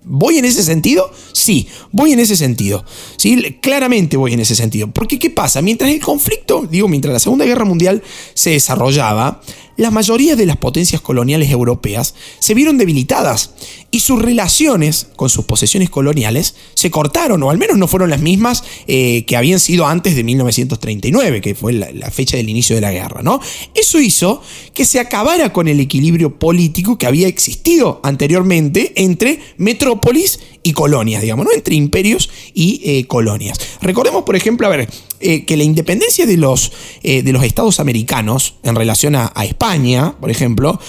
¿voy 0.04 0.38
en 0.38 0.46
ese 0.46 0.64
sentido? 0.64 1.12
Sí, 1.34 1.68
voy 1.92 2.14
en 2.14 2.20
ese 2.20 2.36
sentido. 2.36 2.86
¿sí? 3.18 3.58
Claramente 3.62 4.18
voy 4.18 4.34
en 4.34 4.40
ese 4.40 4.56
sentido. 4.56 4.90
Porque 4.92 5.20
¿qué 5.20 5.30
pasa? 5.30 5.62
Mientras 5.62 5.92
el 5.92 6.00
conflicto, 6.00 6.68
digo, 6.70 6.88
mientras 6.88 7.14
la 7.14 7.20
Segunda 7.20 7.46
Guerra 7.46 7.66
Mundial 7.66 8.02
se 8.34 8.52
desarrollaba, 8.52 9.42
la 9.82 9.90
mayoría 9.90 10.36
de 10.36 10.46
las 10.46 10.58
potencias 10.58 11.02
coloniales 11.02 11.50
europeas 11.50 12.14
se 12.38 12.54
vieron 12.54 12.78
debilitadas 12.78 13.50
y 13.90 14.02
sus 14.02 14.22
relaciones 14.22 15.08
con 15.16 15.28
sus 15.28 15.46
posesiones 15.46 15.90
coloniales 15.90 16.54
se 16.76 16.92
cortaron, 16.92 17.42
o 17.42 17.50
al 17.50 17.58
menos 17.58 17.80
no 17.80 17.88
fueron 17.88 18.12
las 18.12 18.22
mismas 18.22 18.64
eh, 18.86 19.26
que 19.26 19.36
habían 19.36 19.60
sido 19.60 19.88
antes 19.88 20.16
de 20.16 20.24
1939, 20.24 21.42
que 21.42 21.56
fue 21.56 21.74
la, 21.74 22.12
fecha 22.12 22.38
del 22.38 22.50
inicio 22.50 22.76
de 22.76 22.82
la 22.82 22.92
guerra. 22.92 23.24
¿no? 23.24 23.40
Eso 23.74 24.00
hizo 24.00 24.44
que 24.76 24.86
se 24.86 25.00
acabara 25.00 25.52
con 25.52 25.68
el 25.68 25.80
equilibrio 25.80 26.38
político 26.38 27.00
que 27.00 27.08
había 27.08 27.28
existido 27.28 28.02
anteriormente 28.04 28.94
entre 28.96 29.40
metrópolis 29.58 30.40
y 30.64 30.74
colonias, 30.74 31.22
digamos, 31.22 31.46
¿no? 31.46 31.52
entre 31.52 31.76
imperios 31.76 32.30
y 32.54 32.82
eh, 32.84 33.08
colonias. 33.08 33.60
Recordemos, 33.82 34.24
por 34.24 34.36
ejemplo, 34.36 34.68
a 34.68 34.70
ver, 34.70 34.88
eh, 35.20 35.46
que 35.46 35.58
la 35.58 35.64
independencia 35.64 36.26
de 36.26 36.38
los, 36.38 36.72
eh, 37.04 37.24
de 37.24 37.32
los 37.32 37.44
estados 37.44 37.80
americanos 37.80 38.56
en 38.64 38.76
relación 38.76 39.16
a, 39.16 39.32
España, 39.42 40.16
por 40.20 40.30
ejemplo, 40.30 40.80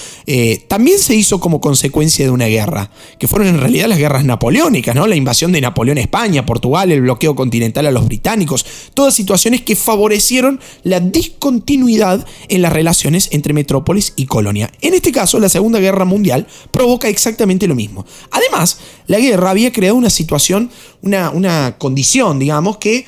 también 0.69 0.99
se 0.99 1.15
hizo 1.15 1.41
como 1.41 1.61
consecuencia 1.61 2.25
de 2.25 2.31
una 2.31 2.47
guerra, 2.47 2.91
que 3.19 3.27
fueron 3.27 3.49
en 3.49 3.61
realidad 3.61 3.89
las 3.89 3.99
guerras 3.99 4.25
napoleónicas, 4.25 4.95
¿no? 4.95 5.07
la 5.07 5.17
invasión 5.17 5.53
de 5.53 5.61
Napoleón 5.61 5.99
a 5.99 6.03
España, 6.03 6.45
Portugal, 6.45 6.93
el 6.93 7.01
bloqueo 7.01 7.35
continental 7.35 7.87
a 7.87 7.91
los 7.91 8.05
británicos, 8.05 8.65
todas 8.95 9.15
situaciones 9.15 9.63
que 9.63 9.75
favorecieron 9.75 10.61
la 10.83 11.01
discontinuidad 11.01 12.27
en 12.49 12.63
las 12.63 12.73
relaciones 12.73 13.29
entre 13.33 13.55
metrópolis 13.55 14.13
y 14.17 14.27
colonia. 14.27 14.71
En 14.81 14.95
este 14.95 15.13
caso, 15.13 15.41
la 15.41 15.49
Segunda 15.49 15.81
Guerra 15.81 16.05
Mundial 16.05 16.47
provoca 16.71 17.09
exactamente 17.09 17.67
lo 17.67 17.75
mismo. 17.75 18.05
Además, 18.31 18.79
la 19.07 19.19
guerra 19.19 19.51
había 19.51 19.62
creado 19.71 19.97
una 19.97 20.11
situación, 20.11 20.71
una, 21.03 21.31
una 21.31 21.77
condición, 21.79 22.39
digamos, 22.39 22.79
que 22.79 23.07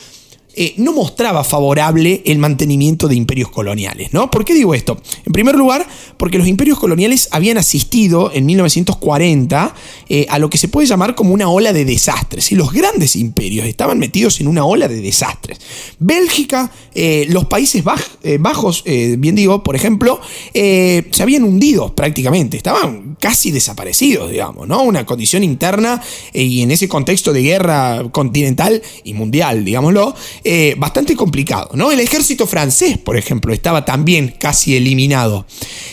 eh, 0.56 0.74
no 0.76 0.92
mostraba 0.92 1.42
favorable 1.42 2.22
el 2.24 2.38
mantenimiento 2.38 3.08
de 3.08 3.16
imperios 3.16 3.50
coloniales. 3.50 4.12
¿no? 4.12 4.30
¿Por 4.30 4.44
qué 4.44 4.54
digo 4.54 4.74
esto? 4.74 5.00
En 5.26 5.32
primer 5.32 5.56
lugar, 5.56 5.86
porque 6.16 6.38
los 6.38 6.46
imperios 6.46 6.78
coloniales 6.78 7.28
habían 7.32 7.58
asistido 7.58 8.30
en 8.32 8.46
1940 8.46 9.74
eh, 10.08 10.26
a 10.28 10.38
lo 10.38 10.48
que 10.50 10.58
se 10.58 10.68
puede 10.68 10.86
llamar 10.86 11.16
como 11.16 11.34
una 11.34 11.48
ola 11.48 11.72
de 11.72 11.84
desastres. 11.84 12.52
Y 12.52 12.54
los 12.54 12.72
grandes 12.72 13.16
imperios 13.16 13.66
estaban 13.66 13.98
metidos 13.98 14.40
en 14.40 14.46
una 14.46 14.64
ola 14.64 14.86
de 14.86 15.00
desastres. 15.00 15.58
Bélgica, 15.98 16.70
eh, 16.94 17.26
los 17.30 17.46
Países 17.46 17.82
Bajos, 17.82 18.84
bien 18.84 19.34
digo, 19.34 19.62
por 19.62 19.76
ejemplo, 19.76 20.20
se 20.52 21.22
habían 21.22 21.44
hundido 21.44 21.94
prácticamente, 21.94 22.56
estaban 22.56 23.16
casi 23.20 23.50
desaparecidos, 23.50 24.30
digamos, 24.30 24.66
¿no? 24.68 24.82
Una 24.82 25.04
condición 25.06 25.44
interna 25.44 26.00
y 26.32 26.62
en 26.62 26.70
ese 26.70 26.88
contexto 26.88 27.32
de 27.32 27.42
guerra 27.42 28.04
continental 28.10 28.82
y 29.04 29.14
mundial, 29.14 29.64
digámoslo, 29.64 30.14
eh, 30.46 30.74
bastante 30.76 31.16
complicado. 31.16 31.70
¿no? 31.72 31.90
El 31.90 32.00
ejército 32.00 32.46
francés, 32.46 32.98
por 32.98 33.16
ejemplo, 33.16 33.54
estaba 33.54 33.84
también 33.84 34.34
casi 34.38 34.76
eliminado. 34.76 35.46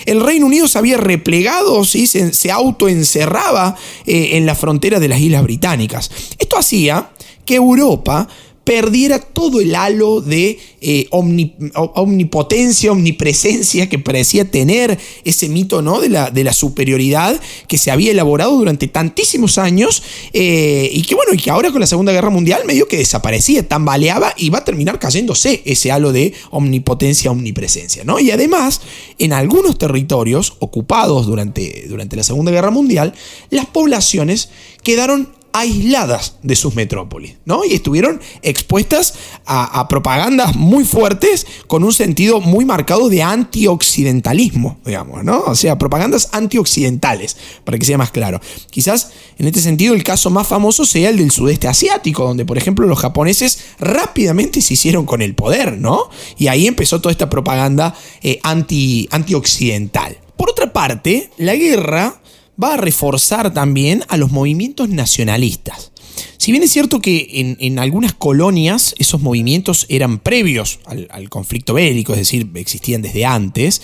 El 0.05 0.19
Reino 0.21 0.45
Unido 0.45 0.67
se 0.67 0.77
había 0.77 0.97
replegado, 0.97 1.85
¿sí? 1.85 2.05
se, 2.05 2.51
autoencerraba 2.51 3.77
eh, 4.05 4.31
en 4.33 4.45
la 4.45 4.55
frontera 4.55 4.99
de 4.99 5.07
las 5.07 5.21
Islas 5.21 5.43
Británicas. 5.43 6.11
Esto 6.37 6.57
hacía 6.57 7.11
que 7.45 7.55
Europa 7.55 8.27
perdiera 8.63 9.19
todo 9.19 9.59
el 9.59 9.75
halo 9.75 10.21
de 10.21 10.59
eh, 10.81 11.07
omnipotencia, 11.11 12.91
omnipresencia 12.91 13.89
que 13.89 13.97
parecía 13.97 14.49
tener 14.49 14.99
ese 15.23 15.49
mito 15.49 15.81
¿no? 15.81 15.99
de, 15.99 16.09
la, 16.09 16.29
de 16.29 16.43
la 16.43 16.53
superioridad 16.53 17.39
que 17.67 17.77
se 17.77 17.89
había 17.89 18.11
elaborado 18.11 18.55
durante 18.55 18.87
tantísimos 18.87 19.57
años 19.57 20.03
eh, 20.33 20.89
y 20.93 21.01
que 21.01 21.15
bueno, 21.15 21.33
y 21.33 21.37
que 21.37 21.49
ahora 21.49 21.71
con 21.71 21.81
la 21.81 21.87
Segunda 21.87 22.11
Guerra 22.11 22.29
Mundial 22.29 22.61
medio 22.65 22.87
que 22.87 22.97
desaparecía, 22.97 23.67
tambaleaba 23.67 24.33
y 24.37 24.49
va 24.49 24.59
a 24.59 24.65
terminar 24.65 24.99
cayéndose 24.99 25.63
ese 25.65 25.91
halo 25.91 26.11
de 26.11 26.33
omnipotencia, 26.51 27.31
omnipresencia. 27.31 28.03
¿no? 28.03 28.19
Y 28.19 28.29
además, 28.29 28.81
en 29.17 29.33
algunos 29.33 29.77
territorios 29.77 30.53
ocupados 30.59 31.25
durante, 31.25 31.85
durante 31.87 32.15
la 32.15 32.23
Segunda 32.23 32.51
Guerra 32.51 32.69
Mundial, 32.69 33.13
las 33.49 33.65
poblaciones 33.65 34.49
quedaron 34.83 35.40
aisladas 35.53 36.35
de 36.43 36.55
sus 36.55 36.75
metrópolis, 36.75 37.35
¿no? 37.45 37.65
Y 37.65 37.73
estuvieron 37.73 38.21
expuestas 38.41 39.13
a, 39.45 39.87
propagandas 39.87 40.55
muy 40.55 40.85
fuertes 40.85 41.45
con 41.67 41.83
un 41.83 41.93
sentido 41.93 42.39
muy 42.39 42.65
marcado 42.65 43.09
de 43.09 43.23
antioccidentalismo, 43.23 44.79
digamos, 44.85 45.23
¿no? 45.23 45.41
O 45.41 45.55
sea, 45.55 45.77
propagandas 45.77 46.29
antioccidentales, 46.31 47.37
para 47.63 47.77
que 47.77 47.85
sea 47.85 47.97
más 47.97 48.11
claro. 48.11 48.39
Quizás 48.69 49.11
en 49.37 49.47
este 49.47 49.61
sentido 49.61 49.93
el 49.93 50.03
caso 50.03 50.29
más 50.29 50.47
famoso 50.47 50.85
sea 50.85 51.09
el 51.09 51.17
del 51.17 51.31
sudeste 51.31 51.67
asiático, 51.67 52.23
donde 52.23 52.45
por 52.45 52.57
ejemplo 52.57 52.87
los 52.87 52.99
japoneses 52.99 53.59
rápidamente 53.79 54.61
se 54.61 54.75
hicieron 54.75 55.05
con 55.05 55.21
el 55.21 55.35
poder, 55.35 55.77
¿no? 55.77 56.09
Y 56.37 56.47
ahí 56.47 56.67
empezó 56.67 57.01
toda 57.01 57.11
esta 57.11 57.29
propaganda 57.29 57.95
eh, 58.21 58.39
anti, 58.43 59.07
antioccidental. 59.11 60.17
Por 60.37 60.49
otra 60.49 60.73
parte, 60.73 61.29
la 61.37 61.55
guerra 61.55 62.20
va 62.61 62.73
a 62.73 62.77
reforzar 62.77 63.53
también 63.53 64.03
a 64.07 64.17
los 64.17 64.31
movimientos 64.31 64.89
nacionalistas. 64.89 65.91
Si 66.37 66.51
bien 66.51 66.63
es 66.63 66.71
cierto 66.71 67.01
que 67.01 67.57
en, 67.59 67.79
algunas 67.79 68.13
colonias 68.13 68.95
esos 68.97 69.21
movimientos 69.21 69.85
eran 69.89 70.19
previos 70.19 70.79
al, 70.85 71.07
al, 71.11 71.29
conflicto 71.29 71.73
bélico, 71.73 72.13
es 72.13 72.19
decir, 72.19 72.49
existían 72.55 73.01
desde 73.01 73.25
antes, 73.25 73.81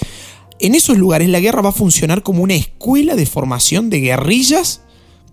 en 0.59 0.75
esos 0.75 0.97
lugares 0.97 1.29
la 1.29 1.39
guerra 1.39 1.61
va 1.61 1.69
a 1.69 1.73
funcionar 1.73 2.23
como 2.23 2.43
una 2.43 2.55
escuela 2.55 3.15
de 3.15 3.25
formación 3.25 3.89
de 3.89 3.99
guerrillas 3.99 4.81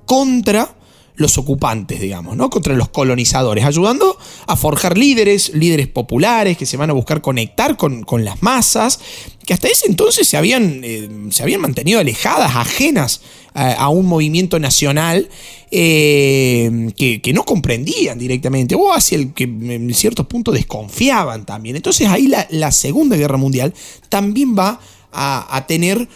contra 0.06 0.76
los 1.16 1.38
ocupantes, 1.38 2.00
digamos, 2.00 2.36
¿no? 2.36 2.50
Contra 2.50 2.74
los 2.74 2.88
colonizadores, 2.88 3.64
ayudando 3.64 4.18
a 4.46 4.56
forjar 4.56 4.98
líderes, 4.98 5.52
líderes 5.54 5.86
populares 5.86 6.56
que 6.56 6.66
se 6.66 6.76
van 6.76 6.90
a 6.90 6.92
buscar 6.92 7.20
conectar 7.20 7.76
con, 7.76 8.04
las 8.24 8.42
masas, 8.42 8.98
que 9.46 9.54
hasta 9.54 9.68
ese 9.68 9.86
entonces 9.86 10.26
se 10.26 10.36
habían, 10.36 10.80
eh, 10.82 11.08
se 11.30 11.42
habían 11.44 11.60
mantenido 11.60 12.00
alejadas, 12.00 12.56
ajenas 12.56 13.20
a, 13.54 13.88
un 13.88 14.06
movimiento 14.06 14.58
nacional 14.58 15.28
eh, 15.70 16.90
que, 16.96 17.32
no 17.32 17.44
comprendían 17.44 18.18
directamente, 18.18 18.74
o 18.74 18.92
hacia 18.92 19.16
el 19.16 19.32
que 19.32 19.44
en 19.44 19.94
ciertos 19.94 20.26
puntos 20.26 20.54
desconfiaban 20.54 21.46
también. 21.46 21.76
Entonces 21.76 22.08
ahí 22.08 22.26
la, 22.26 22.72
Segunda 22.72 23.16
Guerra 23.16 23.36
Mundial 23.36 23.72
también 24.08 24.56
va 24.58 24.80
a, 25.12 25.56
a 25.56 25.66
tener 25.68 26.08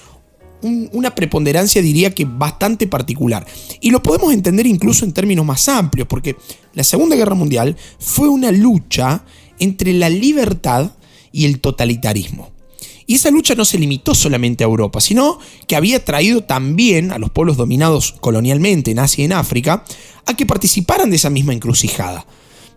una 0.62 1.14
preponderancia, 1.14 1.82
diría 1.82 2.14
que 2.14 2.24
bastante 2.24 2.86
particular. 2.86 3.46
Y 3.80 3.90
lo 3.90 4.02
podemos 4.02 4.32
entender 4.32 4.66
incluso 4.66 5.04
en 5.04 5.12
términos 5.12 5.44
más 5.44 5.68
amplios, 5.68 6.08
porque 6.08 6.36
la 6.74 6.84
Segunda 6.84 7.16
Guerra 7.16 7.34
Mundial 7.34 7.76
fue 7.98 8.28
una 8.28 8.50
lucha 8.50 9.24
entre 9.58 9.92
la 9.92 10.08
libertad 10.08 10.92
y 11.32 11.44
el 11.44 11.60
totalitarismo. 11.60 12.50
Y 13.06 13.14
esa 13.14 13.30
lucha 13.30 13.54
no 13.54 13.64
se 13.64 13.78
limitó 13.78 14.14
solamente 14.14 14.64
a 14.64 14.66
Europa, 14.66 15.00
sino 15.00 15.38
que 15.66 15.76
había 15.76 16.04
traído 16.04 16.44
también 16.44 17.10
a 17.10 17.18
los 17.18 17.30
pueblos 17.30 17.56
dominados 17.56 18.14
colonialmente 18.20 18.90
en 18.90 18.98
Asia 18.98 19.22
y 19.22 19.24
en 19.24 19.32
África 19.32 19.82
a 20.26 20.36
que 20.36 20.44
participaran 20.44 21.08
de 21.08 21.16
esa 21.16 21.30
misma 21.30 21.54
encrucijada. 21.54 22.26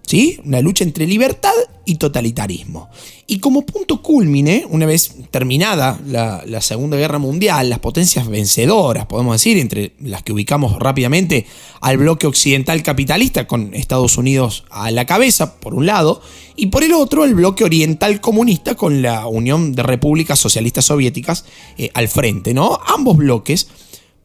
¿Sí? 0.06 0.40
Una 0.44 0.62
lucha 0.62 0.84
entre 0.84 1.08
libertad 1.08 1.54
y 1.86 1.96
totalitarismo. 1.96 2.90
Y 3.28 3.40
como 3.40 3.66
punto 3.66 4.02
culmine, 4.02 4.66
una 4.70 4.86
vez 4.86 5.16
terminada 5.32 6.00
la, 6.06 6.62
Segunda 6.62 6.98
Guerra 6.98 7.18
Mundial, 7.18 7.70
las 7.70 7.80
potencias 7.80 8.28
vencedoras, 8.28 9.06
podemos 9.06 9.36
decir, 9.36 9.58
entre 9.58 9.94
las 10.00 10.22
que 10.22 10.34
ubicamos 10.34 10.78
rápidamente 10.80 11.46
al 11.80 11.98
bloque 11.98 12.28
occidental 12.28 12.84
capitalista, 12.84 13.48
con 13.48 13.74
Estados 13.74 14.18
Unidos 14.18 14.66
a 14.70 14.92
la 14.92 15.06
cabeza, 15.06 15.60
por 15.60 15.74
un 15.74 15.86
lado, 15.86 16.22
y 16.56 16.68
por 16.68 16.84
el 16.84 16.94
otro, 16.94 17.24
el 17.24 17.36
bloque 17.36 17.64
oriental 17.64 18.20
comunista, 18.20 18.76
con 18.76 19.02
la 19.02 19.28
Unión 19.28 19.74
de 19.74 19.84
Repúblicas 19.84 20.38
Socialistas 20.38 20.86
Soviéticas 20.86 21.46
eh, 21.78 21.90
al 21.94 22.10
frente. 22.10 22.54
¿no? 22.54 22.80
Ambos 22.86 23.18
bloques 23.18 23.70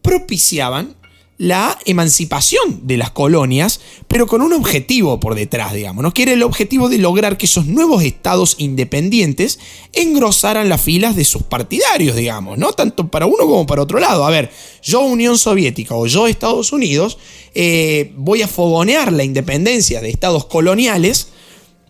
propiciaban 0.03 0.97
la 1.39 1.79
emancipación 1.85 2.87
de 2.87 2.97
las 2.97 3.11
colonias, 3.11 3.81
pero 4.09 4.27
con 4.27 4.41
un 4.41 4.55
objetivo 4.55 5.21
por 5.21 5.35
detrás, 5.35 5.75
digamos, 5.75 6.03
¿no? 6.03 6.15
que 6.15 6.23
era 6.23 6.33
el 6.33 6.43
objetivo 6.43 6.89
de 6.89 6.97
lograr 6.97 7.37
que 7.37 7.45
esos 7.45 7.67
nuevos 7.67 8.03
estados 8.03 8.55
independientes 8.59 9.59
engrosaran 9.93 10.71
las 10.71 10.81
filas 10.81 11.15
de 11.15 11.25
sus 11.25 11.43
partidarios, 11.43 12.17
digamos, 12.17 12.57
¿no? 12.57 12.73
tanto 12.73 13.09
para 13.09 13.27
uno 13.27 13.45
como 13.47 13.67
para 13.67 13.83
otro 13.83 14.01
lado. 14.01 14.25
A 14.25 14.31
ver, 14.31 14.51
yo 14.83 15.01
Unión 15.01 15.37
Soviética 15.37 15.95
o 15.95 16.07
yo 16.07 16.27
Estados 16.27 16.73
Unidos 16.73 17.19
eh, 17.55 18.13
voy 18.17 18.41
a 18.41 18.49
fogonear 18.49 19.13
la 19.13 19.25
independencia 19.25 20.01
de 20.01 20.09
estados 20.09 20.47
coloniales, 20.47 21.29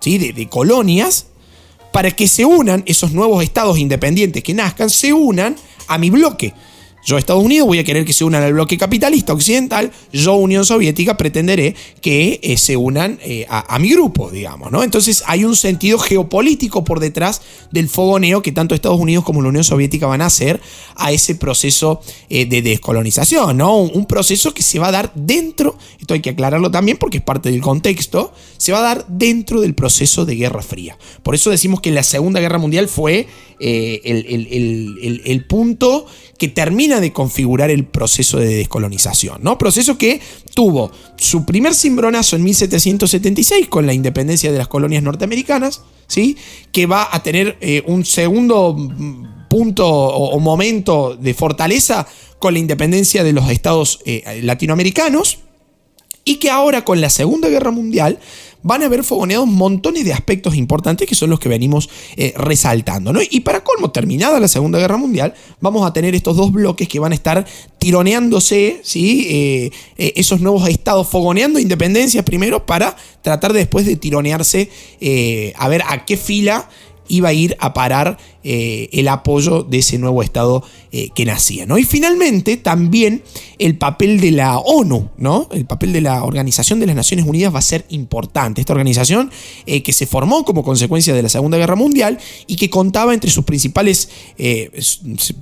¿sí? 0.00 0.18
de, 0.18 0.32
de 0.32 0.48
colonias, 0.48 1.26
para 1.92 2.10
que 2.10 2.26
se 2.26 2.44
unan 2.44 2.82
esos 2.86 3.12
nuevos 3.12 3.44
estados 3.44 3.78
independientes 3.78 4.42
que 4.42 4.54
nazcan, 4.54 4.90
se 4.90 5.12
unan 5.12 5.56
a 5.86 5.98
mi 5.98 6.10
bloque. 6.10 6.52
Yo, 7.06 7.16
Estados 7.18 7.44
Unidos, 7.44 7.68
voy 7.68 7.78
a 7.78 7.84
querer 7.84 8.04
que 8.04 8.12
se 8.12 8.24
unan 8.24 8.42
al 8.42 8.52
bloque 8.52 8.76
capitalista 8.76 9.32
occidental. 9.32 9.92
Yo, 10.12 10.34
Unión 10.34 10.64
Soviética, 10.64 11.16
pretenderé 11.16 11.76
que 12.00 12.40
eh, 12.42 12.56
se 12.56 12.76
unan 12.76 13.20
eh, 13.22 13.46
a, 13.48 13.78
mi 13.78 13.90
grupo, 13.90 14.28
digamos, 14.28 14.72
¿no? 14.72 14.82
Entonces 14.82 15.22
hay 15.28 15.44
un 15.44 15.54
sentido 15.54 16.00
geopolítico 16.00 16.82
por 16.82 16.98
detrás 16.98 17.42
del 17.70 17.88
fogoneo 17.88 18.42
que 18.42 18.50
tanto 18.50 18.74
Estados 18.74 18.98
Unidos 18.98 19.22
como 19.22 19.40
la 19.40 19.50
Unión 19.50 19.62
Soviética 19.62 20.08
van 20.08 20.20
a 20.20 20.26
hacer 20.26 20.60
a 20.96 21.12
ese 21.12 21.36
proceso 21.36 22.00
eh, 22.28 22.44
de 22.44 22.60
descolonización, 22.60 23.56
¿no? 23.56 23.78
Un, 23.78 24.06
proceso 24.06 24.52
que 24.52 24.64
se 24.64 24.80
va 24.80 24.88
a 24.88 24.92
dar 24.92 25.12
dentro, 25.14 25.78
esto 26.00 26.14
hay 26.14 26.20
que 26.20 26.30
aclararlo 26.30 26.72
también 26.72 26.96
porque 26.96 27.18
es 27.18 27.22
parte 27.22 27.52
del 27.52 27.60
contexto, 27.60 28.32
se 28.56 28.72
va 28.72 28.78
a 28.78 28.82
dar 28.82 29.06
dentro 29.06 29.60
del 29.60 29.74
proceso 29.74 30.24
de 30.24 30.34
Guerra 30.34 30.62
Fría. 30.62 30.98
Por 31.22 31.36
eso 31.36 31.50
decimos 31.50 31.80
que 31.80 31.92
la 31.92 32.02
Segunda 32.02 32.40
Guerra 32.40 32.58
Mundial 32.58 32.88
fue 32.88 33.28
el, 33.60 35.22
el 35.24 35.44
punto 35.44 36.06
que 36.38 36.48
termina 36.48 37.00
de 37.00 37.12
configurar 37.12 37.70
el 37.70 37.86
proceso 37.86 38.38
de 38.38 38.56
descolonización, 38.56 39.42
¿no? 39.42 39.58
Proceso 39.58 39.96
que 39.96 40.20
tuvo 40.54 40.90
su 41.16 41.44
primer 41.44 41.74
cimbronazo 41.74 42.36
en 42.36 42.44
1776 42.44 43.68
con 43.68 43.86
la 43.86 43.94
independencia 43.94 44.52
de 44.52 44.58
las 44.58 44.68
colonias 44.68 45.02
norteamericanas, 45.02 45.82
¿sí? 46.06 46.36
Que 46.72 46.86
va 46.86 47.08
a 47.10 47.22
tener 47.22 47.56
eh, 47.60 47.82
un 47.86 48.04
segundo 48.04 48.74
mm, 48.74 49.48
punto 49.48 49.86
o, 49.88 50.38
momento 50.40 51.16
de 51.16 51.34
fortaleza 51.34 52.06
con 52.38 52.54
la 52.54 52.60
independencia 52.60 53.24
de 53.24 53.32
los 53.32 53.48
estados 53.50 54.00
eh, 54.04 54.40
latinoamericanos 54.42 55.38
y 56.24 56.36
que 56.36 56.50
ahora 56.50 56.84
con 56.84 57.00
la 57.00 57.08
Segunda 57.08 57.48
Guerra 57.48 57.70
Mundial 57.70 58.18
van 58.66 58.82
a 58.82 58.86
haber 58.86 59.04
fogoneados 59.04 59.46
montones 59.46 60.04
de 60.04 60.12
aspectos 60.12 60.56
importantes 60.56 61.08
que 61.08 61.14
son 61.14 61.30
los 61.30 61.38
que 61.38 61.48
venimos 61.48 61.88
eh, 62.16 62.34
resaltando. 62.36 63.12
¿no? 63.12 63.20
Y 63.30 63.40
para 63.40 63.62
colmo, 63.62 63.92
terminada 63.92 64.40
la 64.40 64.48
Segunda 64.48 64.80
Guerra 64.80 64.96
Mundial, 64.96 65.34
vamos 65.60 65.86
a 65.86 65.92
tener 65.92 66.16
estos 66.16 66.36
dos 66.36 66.50
bloques 66.50 66.88
que 66.88 66.98
van 66.98 67.12
a 67.12 67.14
estar 67.14 67.46
tironeándose, 67.78 68.80
¿sí? 68.82 69.26
Eh, 69.30 69.70
eh, 69.96 70.12
esos 70.16 70.40
nuevos 70.40 70.68
estados 70.68 71.06
fogoneando 71.06 71.60
independencias 71.60 72.24
primero 72.24 72.66
para 72.66 72.96
tratar 73.22 73.52
después 73.52 73.86
de 73.86 73.94
tironearse 73.94 74.68
a 75.56 75.68
ver 75.68 75.82
a 75.86 76.04
qué 76.04 76.16
fila 76.16 76.68
iba 77.08 77.28
a 77.28 77.32
ir 77.32 77.56
a 77.60 77.74
parar 77.74 78.18
eh, 78.48 78.88
el 78.92 79.08
apoyo 79.08 79.64
de 79.64 79.78
ese 79.78 79.98
nuevo 79.98 80.22
Estado 80.22 80.62
eh, 80.92 81.08
que 81.16 81.24
nacía. 81.24 81.66
¿no? 81.66 81.78
Y 81.78 81.82
finalmente 81.82 82.56
también 82.56 83.24
el 83.58 83.76
papel 83.76 84.20
de 84.20 84.30
la 84.30 84.58
ONU, 84.58 85.10
¿no? 85.16 85.48
el 85.50 85.64
papel 85.64 85.92
de 85.92 86.00
la 86.00 86.22
Organización 86.22 86.78
de 86.78 86.86
las 86.86 86.94
Naciones 86.94 87.26
Unidas 87.26 87.52
va 87.52 87.58
a 87.58 87.62
ser 87.62 87.84
importante. 87.88 88.60
Esta 88.60 88.72
organización 88.72 89.32
eh, 89.66 89.82
que 89.82 89.92
se 89.92 90.06
formó 90.06 90.44
como 90.44 90.62
consecuencia 90.62 91.12
de 91.12 91.24
la 91.24 91.28
Segunda 91.28 91.58
Guerra 91.58 91.74
Mundial 91.74 92.18
y 92.46 92.54
que 92.54 92.70
contaba 92.70 93.14
entre 93.14 93.32
sus 93.32 93.44
principales, 93.44 94.10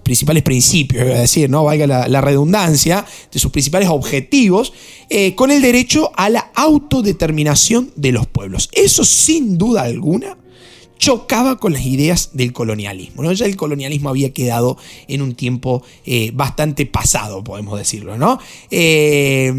principales 0.03 0.43
principios, 0.43 1.03
a 1.03 1.21
decir, 1.21 1.51
¿no? 1.51 1.63
valga 1.65 1.87
la, 1.87 2.09
la 2.09 2.23
redundancia, 2.23 3.05
de 3.31 3.39
sus 3.39 3.51
principales 3.51 3.91
objetivos, 3.91 4.73
con 5.35 5.51
el 5.51 5.61
derecho 5.61 6.11
a 6.17 6.31
la 6.31 6.51
autodeterminación 6.55 7.93
de 7.97 8.13
los 8.13 8.27
pueblos. 8.27 8.71
Eso 8.73 9.05
sin 9.05 9.59
duda 9.59 9.83
alguna 9.83 10.39
chocaba 11.05 11.59
con 11.59 11.75
las 11.75 11.85
ideas 11.85 12.31
del 12.33 12.55
colonialismo. 12.55 13.23
¿no? 13.23 13.31
Ya 13.35 13.45
el 13.45 13.57
colonialismo 13.57 14.09
había 14.09 14.33
quedado 14.33 14.79
en 15.07 15.21
un 15.21 15.35
tiempo 15.35 15.83
eh, 16.07 16.31
bastante 16.33 16.87
pasado, 16.87 17.45
podemos 17.45 17.79
decirlo. 17.79 18.17
¿no? 18.17 18.39
Eh, 18.71 19.53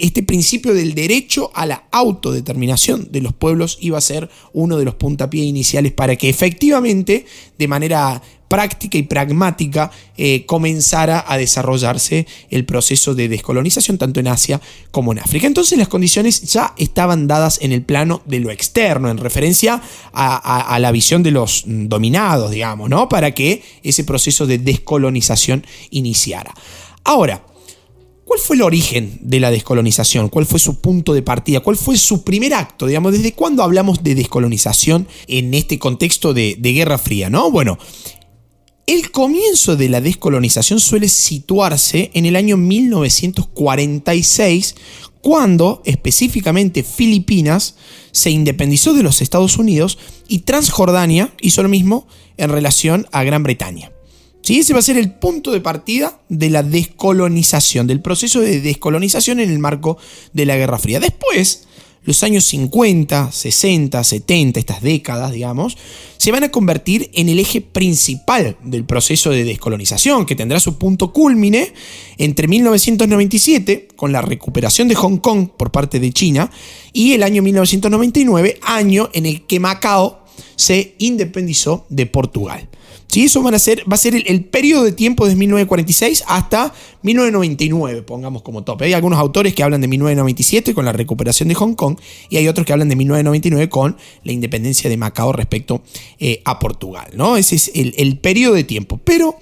este 0.00 0.22
principio 0.22 0.72
del 0.72 0.94
derecho 0.94 1.50
a 1.54 1.66
la 1.66 1.88
autodeterminación 1.90 3.08
de 3.10 3.20
los 3.20 3.32
pueblos 3.32 3.78
iba 3.80 3.98
a 3.98 4.00
ser 4.00 4.30
uno 4.52 4.78
de 4.78 4.84
los 4.84 4.94
puntapiés 4.94 5.44
iniciales 5.44 5.90
para 5.90 6.14
que 6.14 6.28
efectivamente, 6.28 7.26
de 7.58 7.66
manera 7.66 8.22
práctica 8.50 8.98
y 8.98 9.04
pragmática 9.04 9.92
eh, 10.16 10.44
comenzara 10.44 11.24
a 11.26 11.38
desarrollarse 11.38 12.26
el 12.50 12.64
proceso 12.64 13.14
de 13.14 13.28
descolonización 13.28 13.96
tanto 13.96 14.18
en 14.18 14.26
Asia 14.26 14.60
como 14.90 15.12
en 15.12 15.20
África. 15.20 15.46
Entonces 15.46 15.78
las 15.78 15.86
condiciones 15.86 16.42
ya 16.42 16.74
estaban 16.76 17.28
dadas 17.28 17.60
en 17.62 17.70
el 17.70 17.82
plano 17.82 18.22
de 18.26 18.40
lo 18.40 18.50
externo, 18.50 19.08
en 19.08 19.18
referencia 19.18 19.80
a, 20.12 20.78
la 20.80 20.90
visión 20.90 21.22
de 21.22 21.30
los 21.30 21.62
dominados, 21.64 22.50
digamos, 22.50 22.90
¿no? 22.90 23.08
Para 23.08 23.32
que 23.32 23.62
ese 23.84 24.02
proceso 24.02 24.48
de 24.48 24.58
descolonización 24.58 25.64
iniciara. 25.90 26.52
Ahora, 27.04 27.46
¿Cuál 28.24 28.38
fue 28.38 28.54
el 28.54 28.62
origen 28.62 29.18
de 29.22 29.40
la 29.40 29.50
descolonización? 29.50 30.28
¿Cuál 30.28 30.46
fue 30.46 30.60
su 30.60 30.80
punto 30.80 31.14
de 31.14 31.22
partida? 31.22 31.58
¿Cuál 31.58 31.76
fue 31.76 31.98
su 31.98 32.22
primer 32.22 32.54
acto? 32.54 32.86
Digamos, 32.86 33.10
¿desde 33.10 33.32
cuándo 33.32 33.64
hablamos 33.64 34.04
de 34.04 34.14
descolonización 34.14 35.08
en 35.26 35.52
este 35.52 35.80
contexto 35.80 36.32
de, 36.32 36.54
de 36.56 36.72
Guerra 36.72 36.96
Fría? 36.96 37.28
¿no? 37.28 37.50
Bueno, 37.50 37.76
el 38.90 39.10
comienzo 39.12 39.76
de 39.76 39.88
la 39.88 40.00
descolonización 40.00 40.80
suele 40.80 41.08
situarse 41.08 42.10
en 42.12 42.26
el 42.26 42.34
año 42.34 42.56
1946, 42.56 44.74
cuando 45.22 45.80
específicamente 45.84 46.82
Filipinas 46.82 47.76
se 48.10 48.30
independizó 48.30 48.92
de 48.92 49.04
los 49.04 49.22
Estados 49.22 49.58
Unidos 49.58 49.96
y 50.26 50.40
Transjordania 50.40 51.32
hizo 51.40 51.62
lo 51.62 51.68
mismo 51.68 52.08
en 52.36 52.50
relación 52.50 53.06
a 53.12 53.22
Gran 53.22 53.44
Bretaña. 53.44 53.92
¿Sí? 54.42 54.58
Ese 54.58 54.72
va 54.72 54.80
a 54.80 54.82
ser 54.82 54.96
el 54.96 55.12
punto 55.12 55.52
de 55.52 55.60
partida 55.60 56.20
de 56.28 56.50
la 56.50 56.64
descolonización, 56.64 57.86
del 57.86 58.00
proceso 58.00 58.40
de 58.40 58.60
descolonización 58.60 59.38
en 59.38 59.50
el 59.50 59.60
marco 59.60 59.98
de 60.32 60.46
la 60.46 60.56
Guerra 60.56 60.80
Fría. 60.80 60.98
Después, 60.98 61.68
los 62.04 62.22
años 62.22 62.44
50, 62.46 63.30
60, 63.30 64.02
70, 64.02 64.60
estas 64.60 64.82
décadas, 64.82 65.32
digamos, 65.32 65.76
se 66.16 66.32
van 66.32 66.44
a 66.44 66.50
convertir 66.50 67.10
en 67.14 67.28
el 67.28 67.38
eje 67.38 67.60
principal 67.60 68.56
del 68.62 68.84
proceso 68.84 69.30
de 69.30 69.44
descolonización, 69.44 70.24
que 70.26 70.34
tendrá 70.34 70.60
su 70.60 70.78
punto 70.78 71.12
culmine 71.12 71.72
entre 72.16 72.48
1997, 72.48 73.88
con 73.96 74.12
la 74.12 74.22
recuperación 74.22 74.88
de 74.88 74.94
Hong 74.94 75.18
Kong 75.18 75.48
por 75.56 75.70
parte 75.70 76.00
de 76.00 76.12
China, 76.12 76.50
y 76.92 77.12
el 77.12 77.22
año 77.22 77.42
1999, 77.42 78.58
año 78.62 79.10
en 79.12 79.26
el 79.26 79.46
que 79.46 79.60
Macao 79.60 80.24
se 80.56 80.94
independizó 80.98 81.86
de 81.90 82.06
Portugal. 82.06 82.68
¿Sí? 83.10 83.24
Eso 83.24 83.46
a 83.46 83.58
ser, 83.58 83.82
va 83.90 83.94
a 83.94 83.98
ser 83.98 84.14
el, 84.14 84.44
periodo 84.44 84.84
de 84.84 84.92
tiempo 84.92 85.24
desde 85.24 85.36
1946 85.38 86.24
hasta 86.28 86.72
1999, 87.02 88.02
pongamos 88.02 88.42
como 88.42 88.62
tope. 88.62 88.84
Hay 88.84 88.92
algunos 88.92 89.18
autores 89.18 89.52
que 89.52 89.64
hablan 89.64 89.80
de 89.80 89.88
1997 89.88 90.74
con 90.74 90.84
la 90.84 90.92
recuperación 90.92 91.48
de 91.48 91.56
Hong 91.56 91.74
Kong 91.74 91.96
y 92.28 92.36
hay 92.36 92.46
otros 92.46 92.64
que 92.64 92.72
hablan 92.72 92.88
de 92.88 92.96
1999 92.96 93.68
con 93.68 93.96
la 94.22 94.32
independencia 94.32 94.88
de 94.88 94.96
Macao 94.96 95.32
respecto 95.32 95.82
eh, 96.20 96.40
a 96.44 96.60
Portugal. 96.60 97.10
¿no? 97.14 97.36
Ese 97.36 97.56
es 97.56 97.72
el, 97.74 97.94
el 97.98 98.18
periodo 98.18 98.54
de 98.54 98.62
tiempo. 98.62 99.00
Pero 99.02 99.36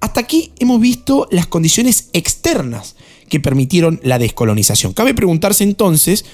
hasta 0.00 0.20
aquí 0.20 0.50
hemos 0.58 0.80
visto 0.80 1.28
las 1.30 1.46
condiciones 1.46 2.08
externas 2.12 2.96
que 3.28 3.38
permitieron 3.38 4.00
la 4.02 4.18
descolonización. 4.18 4.94
Cabe 4.94 5.14
preguntarse 5.14 5.62
entonces, 5.62 6.24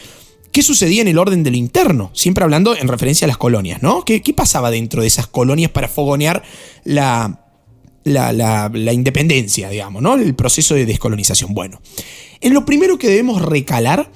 ¿qué 0.53 0.63
sucedía 0.63 1.03
en 1.03 1.09
el 1.09 1.19
orden 1.19 1.43
de 1.43 1.51
lo 1.51 1.57
interno? 1.57 2.11
Siempre 2.15 2.45
hablando 2.45 2.77
en 2.77 2.89
referencia 2.89 3.25
a 3.27 3.29
las 3.29 3.37
colonias, 3.37 3.83
¿no? 3.83 4.05
¿Qué, 4.05 4.21
pasaba 4.35 4.71
dentro 4.71 5.03
de 5.03 5.09
esas 5.09 5.27
colonias 5.27 5.71
para 5.71 5.89
fogonear 5.89 6.43
la, 6.85 7.45
la, 8.05 8.93
independencia, 8.93 9.69
digamos, 9.69 10.03
¿no? 10.03 10.15
El 10.15 10.35
proceso 10.35 10.75
de 10.75 10.87
descolonización. 10.87 11.55
Bueno, 11.55 11.81
en 12.41 12.55
lo 12.55 12.65
primero 12.65 12.99
que 12.99 13.09
debemos 13.09 13.43
recalar 13.43 14.11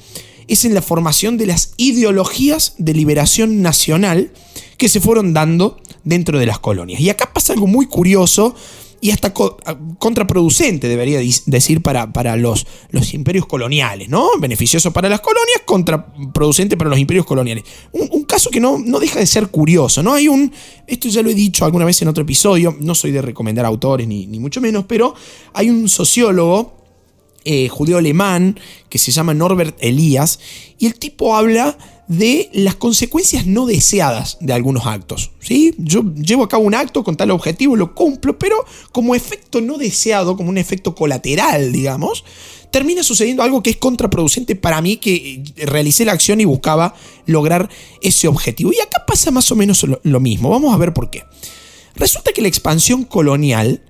es 0.49 0.65
en 0.65 0.75
la 0.75 0.83
formación 0.83 1.39
de 1.39 1.47
las 1.47 1.75
ideologías 1.77 2.75
de 2.79 2.95
liberación 2.95 3.63
nacional 3.63 4.33
que 4.77 4.89
se 4.89 5.01
fueron 5.01 5.33
dando 5.33 5.81
dentro 6.05 6.39
de 6.39 6.47
las 6.47 6.59
colonias. 6.59 7.01
Y 7.01 7.11
acá 7.11 7.33
pasa 7.33 7.53
algo 7.53 7.67
muy 7.67 7.87
curioso 7.87 8.55
y 9.03 9.11
hasta 9.11 9.35
contraproducente, 9.35 10.87
debería 10.87 11.21
decir, 11.47 11.83
para, 11.83 12.13
para 12.13 12.37
los, 12.37 12.69
los, 12.91 13.15
imperios 13.15 13.47
coloniales, 13.47 14.09
¿no? 14.09 14.29
Beneficioso 14.39 14.93
para 14.93 15.09
las 15.09 15.21
colonias, 15.21 15.63
contraproducente 15.65 16.77
para 16.77 16.89
los 16.89 17.01
imperios 17.01 17.27
coloniales. 17.27 17.65
Un, 17.91 18.23
caso 18.23 18.49
que 18.49 18.61
no, 18.61 18.79
no, 18.79 19.01
deja 19.01 19.19
de 19.19 19.27
ser 19.27 19.49
curioso, 19.49 20.05
¿no? 20.05 20.15
Hay 20.15 20.29
un, 20.29 20.53
esto 20.87 21.09
ya 21.09 21.21
lo 21.21 21.31
he 21.31 21.35
dicho 21.35 21.65
alguna 21.65 21.85
vez 21.85 22.01
en 22.01 22.07
otro 22.07 22.23
episodio, 22.23 22.77
no 22.79 22.95
soy 22.95 23.11
de 23.11 23.21
recomendar 23.23 23.67
autores 23.67 24.07
ni, 24.07 24.29
ni 24.29 24.39
mucho 24.39 24.61
menos, 24.61 24.85
pero 24.87 25.17
hay 25.53 25.69
un 25.69 25.89
sociólogo 25.89 26.73
eh, 27.45 27.69
judío 27.69 27.99
alemán 27.99 28.61
que 28.89 28.99
se 28.99 29.11
llama 29.11 29.35
Norbert 29.35 29.77
Elias 29.81 30.39
y 30.79 30.87
el 30.87 30.95
tipo 30.95 31.35
habla 31.35 31.77
de 32.09 32.51
las 32.53 32.75
consecuencias 32.75 33.47
no 33.47 33.67
deseadas 33.67 34.37
de 34.41 34.53
algunos 34.53 34.87
actos. 34.87 35.31
¿sí? 35.41 35.75
Yo 35.79 36.03
llevo 36.15 36.45
a 36.45 36.49
cabo 36.49 36.65
un 36.65 36.75
acto 36.75 37.05
con 37.05 37.17
tal 37.17 37.31
objetivo, 37.31 37.77
lo 37.77 37.95
cumplo, 37.95 38.39
pero 38.39 38.57
como 38.91 39.15
efecto 39.15 39.61
no 39.61 39.79
deseado, 39.79 40.37
como 40.37 40.51
un 40.51 40.59
efecto 40.59 40.95
colateral, 40.95 41.73
digamos, 41.73 42.25
termina 42.71 43.03
sucediendo 43.03 43.43
algo 43.43 43.63
que 43.63 43.71
es 43.71 43.77
contraproducente 43.77 44.57
para 44.57 44.81
mí, 44.81 44.97
que 44.97 45.43
realicé 45.57 46.05
la 46.05 46.13
acción 46.13 46.41
y 46.41 46.45
buscaba 46.45 46.95
lograr 47.27 47.69
ese 48.01 48.29
objetivo. 48.29 48.73
Y 48.73 48.81
acá 48.81 49.05
pasa 49.07 49.31
más 49.31 49.51
o 49.53 49.57
menos 49.57 49.83
lo, 49.85 50.01
lo 50.03 50.21
mismo. 50.21 50.51
Vamos 50.51 50.75
a 50.75 50.79
ver 50.79 50.93
por 50.93 51.11
qué. 51.11 51.25
Resulta 51.95 52.33
que 52.33 52.43
la 52.43 52.49
expansión 52.49 53.05
colonial 53.05 53.83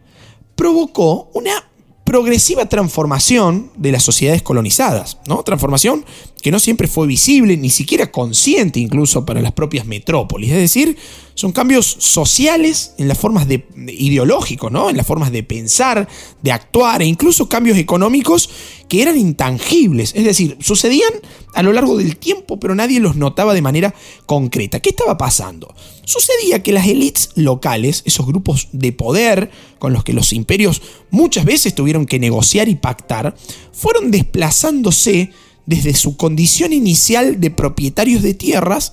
provocó 0.56 1.30
una 1.34 1.68
progresiva 2.04 2.66
transformación 2.66 3.70
de 3.76 3.92
las 3.92 4.02
sociedades 4.02 4.42
colonizadas, 4.42 5.18
¿no? 5.26 5.42
Transformación 5.44 6.04
que 6.42 6.50
no 6.50 6.58
siempre 6.58 6.88
fue 6.88 7.06
visible, 7.06 7.56
ni 7.56 7.70
siquiera 7.70 8.10
consciente 8.10 8.80
incluso 8.80 9.24
para 9.24 9.40
las 9.40 9.52
propias 9.52 9.86
metrópolis. 9.86 10.50
Es 10.50 10.58
decir, 10.58 10.96
son 11.34 11.52
cambios 11.52 11.86
sociales 11.86 12.94
en 12.98 13.06
las 13.06 13.16
formas 13.16 13.46
de, 13.46 13.64
ideológicos, 13.86 14.70
¿no? 14.70 14.90
En 14.90 14.96
las 14.96 15.06
formas 15.06 15.30
de 15.30 15.44
pensar, 15.44 16.08
de 16.42 16.52
actuar 16.52 17.00
e 17.00 17.06
incluso 17.06 17.48
cambios 17.48 17.78
económicos 17.78 18.50
que 18.88 19.02
eran 19.02 19.16
intangibles. 19.16 20.14
Es 20.16 20.24
decir, 20.24 20.58
sucedían 20.60 21.12
a 21.54 21.62
lo 21.62 21.72
largo 21.72 21.96
del 21.96 22.16
tiempo, 22.16 22.58
pero 22.58 22.74
nadie 22.74 22.98
los 22.98 23.14
notaba 23.14 23.54
de 23.54 23.62
manera 23.62 23.94
concreta. 24.26 24.80
¿Qué 24.80 24.90
estaba 24.90 25.16
pasando? 25.16 25.72
Sucedía 26.04 26.60
que 26.62 26.72
las 26.72 26.88
élites 26.88 27.30
locales, 27.36 28.02
esos 28.04 28.26
grupos 28.26 28.68
de 28.72 28.92
poder 28.92 29.50
con 29.78 29.92
los 29.92 30.02
que 30.02 30.12
los 30.12 30.32
imperios 30.32 30.82
muchas 31.10 31.44
veces 31.44 31.74
tuvieron 31.74 32.04
que 32.04 32.18
negociar 32.18 32.68
y 32.68 32.74
pactar, 32.74 33.36
fueron 33.72 34.10
desplazándose 34.10 35.30
desde 35.66 35.94
su 35.94 36.16
condición 36.16 36.72
inicial 36.72 37.40
de 37.40 37.50
propietarios 37.50 38.22
de 38.22 38.34
tierras 38.34 38.92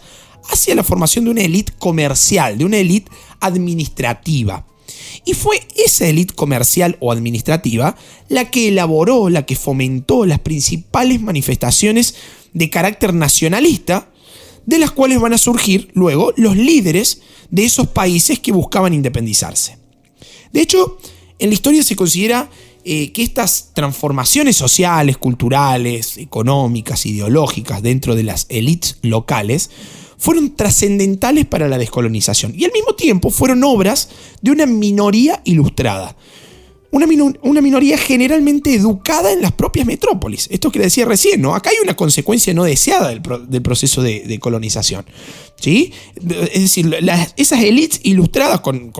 hacia 0.49 0.75
la 0.75 0.83
formación 0.83 1.25
de 1.25 1.31
una 1.31 1.41
élite 1.41 1.73
comercial, 1.77 2.57
de 2.57 2.65
una 2.65 2.77
élite 2.77 3.11
administrativa. 3.39 4.65
Y 5.25 5.33
fue 5.33 5.61
esa 5.75 6.07
élite 6.07 6.33
comercial 6.33 6.97
o 6.99 7.11
administrativa 7.11 7.95
la 8.27 8.49
que 8.49 8.69
elaboró, 8.69 9.29
la 9.29 9.45
que 9.45 9.55
fomentó 9.55 10.25
las 10.25 10.39
principales 10.39 11.21
manifestaciones 11.21 12.15
de 12.53 12.69
carácter 12.69 13.13
nacionalista, 13.13 14.09
de 14.65 14.79
las 14.79 14.91
cuales 14.91 15.19
van 15.19 15.33
a 15.33 15.37
surgir 15.37 15.89
luego 15.93 16.33
los 16.37 16.55
líderes 16.55 17.21
de 17.49 17.65
esos 17.65 17.87
países 17.87 18.39
que 18.39 18.51
buscaban 18.51 18.93
independizarse. 18.93 19.77
De 20.53 20.61
hecho, 20.61 20.97
en 21.39 21.49
la 21.49 21.53
historia 21.53 21.83
se 21.83 21.95
considera 21.95 22.49
eh, 22.91 23.11
que 23.11 23.21
estas 23.21 23.69
transformaciones 23.75 24.57
sociales, 24.57 25.15
culturales, 25.15 26.17
económicas, 26.17 27.05
ideológicas 27.05 27.83
dentro 27.83 28.15
de 28.15 28.23
las 28.23 28.47
élites 28.49 28.97
locales 29.03 29.69
fueron 30.17 30.55
trascendentales 30.55 31.45
para 31.45 31.67
la 31.67 31.77
descolonización 31.77 32.51
y 32.57 32.65
al 32.65 32.71
mismo 32.71 32.95
tiempo 32.95 33.29
fueron 33.29 33.63
obras 33.63 34.09
de 34.41 34.49
una 34.49 34.65
minoría 34.65 35.39
ilustrada. 35.43 36.15
Una, 36.89 37.05
minoría 37.61 37.95
generalmente 37.99 38.73
educada 38.73 39.31
en 39.33 39.43
las 39.43 39.51
propias 39.51 39.85
metrópolis. 39.85 40.47
Esto 40.49 40.71
que 40.71 40.79
le 40.79 40.85
decía 40.85 41.05
recién, 41.05 41.43
¿no? 41.43 41.53
Acá 41.53 41.69
hay 41.69 41.77
una 41.83 41.95
consecuencia 41.95 42.55
no 42.55 42.63
deseada 42.63 43.09
del, 43.09 43.21
proceso 43.61 44.01
de, 44.01 44.39
colonización. 44.39 45.05
¿sí? 45.57 45.93
Es 46.15 46.61
decir, 46.61 46.91
esas 47.37 47.61
élites 47.61 47.99
ilustradas 48.01 48.61
con 48.61 48.91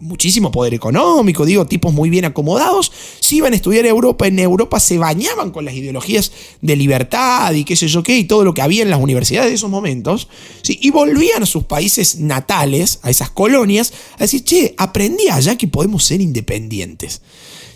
muchísimo 0.00 0.50
poder 0.52 0.74
económico, 0.74 1.44
digo, 1.44 1.66
tipos 1.66 1.92
muy 1.92 2.10
bien 2.10 2.24
acomodados, 2.24 2.92
si 3.20 3.36
iban 3.36 3.52
a 3.52 3.56
estudiar 3.56 3.84
a 3.84 3.88
Europa, 3.88 4.26
en 4.26 4.38
Europa 4.38 4.80
se 4.80 4.98
bañaban 4.98 5.50
con 5.50 5.64
las 5.64 5.74
ideologías 5.74 6.32
de 6.60 6.76
libertad 6.76 7.52
y 7.54 7.64
qué 7.64 7.76
sé 7.76 7.88
yo 7.88 8.02
qué, 8.02 8.18
y 8.18 8.24
todo 8.24 8.44
lo 8.44 8.54
que 8.54 8.62
había 8.62 8.82
en 8.82 8.90
las 8.90 9.00
universidades 9.00 9.50
de 9.50 9.56
esos 9.56 9.70
momentos, 9.70 10.28
¿sí? 10.62 10.78
y 10.80 10.90
volvían 10.90 11.42
a 11.42 11.46
sus 11.46 11.64
países 11.64 12.16
natales, 12.16 13.00
a 13.02 13.10
esas 13.10 13.30
colonias, 13.30 13.92
a 14.16 14.24
decir, 14.24 14.44
che, 14.44 14.74
aprendí 14.76 15.28
allá 15.28 15.56
que 15.56 15.68
podemos 15.68 16.04
ser 16.04 16.20
independientes. 16.20 17.22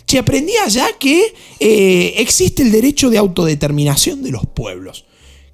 Che, 0.05 0.19
aprendí 0.19 0.53
allá 0.57 0.87
que 0.99 1.33
eh, 1.59 2.15
existe 2.17 2.63
el 2.63 2.71
derecho 2.71 3.09
de 3.09 3.17
autodeterminación 3.17 4.21
de 4.21 4.31
los 4.31 4.45
pueblos. 4.45 5.05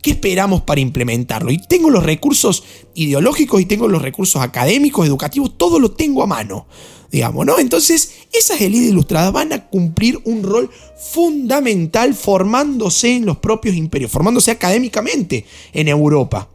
¿Qué 0.01 0.11
esperamos 0.11 0.61
para 0.61 0.79
implementarlo? 0.79 1.51
Y 1.51 1.57
tengo 1.57 1.89
los 1.89 2.03
recursos 2.03 2.63
ideológicos 2.95 3.61
y 3.61 3.65
tengo 3.65 3.87
los 3.87 4.01
recursos 4.01 4.41
académicos, 4.41 5.05
educativos, 5.05 5.57
todo 5.57 5.77
lo 5.77 5.91
tengo 5.91 6.23
a 6.23 6.27
mano, 6.27 6.67
digamos, 7.11 7.45
¿no? 7.45 7.59
Entonces, 7.59 8.13
esas 8.31 8.61
élites 8.61 8.89
ilustradas 8.89 9.33
van 9.33 9.51
a 9.51 9.67
cumplir 9.67 10.21
un 10.23 10.43
rol 10.43 10.69
fundamental 11.11 12.13
formándose 12.13 13.15
en 13.17 13.25
los 13.25 13.39
propios 13.39 13.75
imperios, 13.75 14.09
formándose 14.09 14.51
académicamente 14.51 15.45
en 15.73 15.89
Europa. 15.89 16.47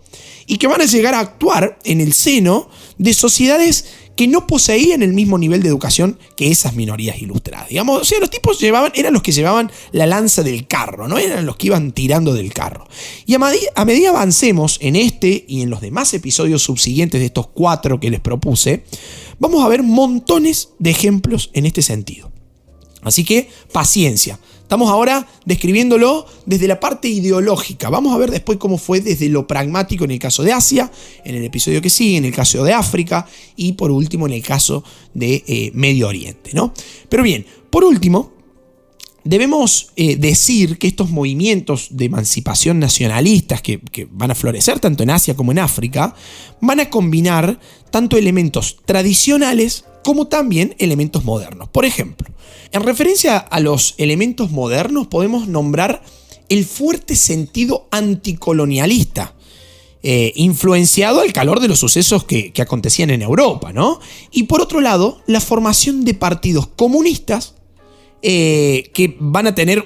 Y 0.47 0.57
que 0.57 0.67
van 0.67 0.81
a 0.81 0.87
llegar 0.87 1.15
a 1.15 1.21
actuar 1.21 1.79
en 1.85 2.01
el 2.01 2.15
seno 2.15 2.69
de 2.97 3.13
sociedades 3.13 3.87
que 4.17 4.29
no 4.29 4.47
poseían 4.47 5.03
el 5.03 5.13
mismo 5.13 5.39
nivel 5.39 5.63
de 5.63 5.69
educación 5.69 6.19
que 6.37 6.51
esas 6.51 6.75
minorías 6.75 7.21
ilustradas. 7.21 7.69
Digamos, 7.69 8.03
o 8.03 8.05
sea, 8.05 8.21
los 8.21 8.31
tipos 8.31 8.61
llevaban, 8.61 8.93
eran 8.95 9.13
los 9.13 9.23
que 9.23 9.33
llevaban 9.33 9.71
la 9.93 10.07
lanza 10.07 10.43
del 10.43 10.67
carro, 10.67 11.09
¿no? 11.09 11.19
Eran 11.19 11.47
los 11.47 11.57
que 11.57 11.69
iban 11.69 11.93
tirando 11.93 12.33
del 12.33 12.53
carro. 12.53 12.87
Y 13.27 13.35
a, 13.35 13.39
medida, 13.39 13.69
a 13.75 13.85
medida 13.85 14.11
avancemos 14.11 14.79
en 14.81 14.97
este 14.97 15.45
y 15.49 15.63
en 15.63 15.71
los 15.71 15.81
demás 15.81 16.15
episodios 16.15 16.63
subsiguientes 16.63 17.21
de 17.21 17.27
estos 17.27 17.49
cuatro 17.49 17.99
que 17.99 18.11
les 18.11 18.21
propuse, 18.21 18.85
vamos 19.39 19.65
a 19.65 19.69
ver 19.69 19.83
montones 19.83 20.71
de 20.79 20.91
ejemplos 20.91 21.51
en 21.53 21.67
este 21.67 21.83
sentido. 21.83 22.31
Así 23.03 23.25
que 23.25 23.49
paciencia. 23.73 24.39
Estamos 24.75 24.91
ahora 24.91 25.25
describiéndolo 25.45 26.27
desde 26.47 26.67
la 26.67 26.81
parte 26.81 27.07
ideológica. 27.07 27.91
Vamos 27.91 28.13
a 28.13 28.19
ver 28.19 28.33
después 28.33 28.59
cómo 28.59 28.77
fue 28.77 29.01
desde 29.01 29.29
lo 29.29 29.47
pragmático 29.47 30.03
en 30.03 30.11
el 30.11 30.19
caso 30.19 30.43
de 30.43 30.53
Asia, 30.53 30.91
en 31.25 31.37
el 31.37 31.45
episodio 31.45 31.81
que 31.81 31.91
sigue, 31.91 32.17
en 32.17 32.25
el 32.25 32.35
caso 32.35 32.65
de 32.65 32.73
África 32.73 33.25
y 33.55 33.75
por 33.75 33.93
último 33.93 34.27
en 34.27 34.33
el 34.33 34.43
caso 34.43 34.83
de 35.13 35.45
eh, 35.47 35.71
Medio 35.75 36.09
Oriente. 36.09 36.51
¿no? 36.55 36.75
Pero 37.09 37.23
bien, 37.23 37.47
por 37.71 37.85
último, 37.85 38.33
debemos 39.23 39.93
eh, 39.95 40.17
decir 40.17 40.77
que 40.77 40.89
estos 40.89 41.09
movimientos 41.09 41.91
de 41.93 42.07
emancipación 42.07 42.81
nacionalistas 42.81 43.63
que, 43.63 43.79
que, 43.79 44.09
van 44.11 44.33
a 44.33 44.35
florecer 44.35 44.81
tanto 44.81 45.05
en 45.05 45.11
Asia 45.11 45.37
como 45.37 45.53
en 45.53 45.61
África, 45.61 46.17
van 46.61 46.81
a 46.81 46.91
combinar 46.91 47.61
tanto 47.93 48.17
elementos 48.17 48.79
tradicionales 48.85 49.85
como 50.05 50.29
también 50.29 50.77
elementos 50.79 51.25
modernos. 51.25 51.69
Por 51.71 51.85
ejemplo, 51.85 52.29
en 52.71 52.83
referencia 52.83 53.39
a 53.39 53.59
los 53.59 53.95
elementos 53.99 54.51
modernos 54.51 55.09
podemos 55.09 55.49
nombrar 55.49 56.03
el 56.49 56.65
fuerte 56.65 57.17
sentido 57.17 57.89
anticolonialista, 57.91 59.35
eh, 60.03 60.33
influenciado 60.37 61.21
al 61.21 61.33
calor 61.33 61.61
de 61.61 61.69
los 61.69 61.79
sucesos 61.79 62.25
que, 62.25 62.53
acontecían 62.59 63.11
en 63.11 63.23
Europa, 63.23 63.73
¿no? 63.73 64.01
Y 64.31 64.45
por 64.45 64.61
otro 64.61 64.81
lado, 64.81 65.23
la 65.27 65.41
formación 65.41 66.05
de 66.05 66.15
partidos 66.15 66.67
comunistas 66.67 67.55
eh, 68.23 68.91
que 68.93 69.17
van 69.19 69.47
a 69.47 69.55
tener 69.55 69.85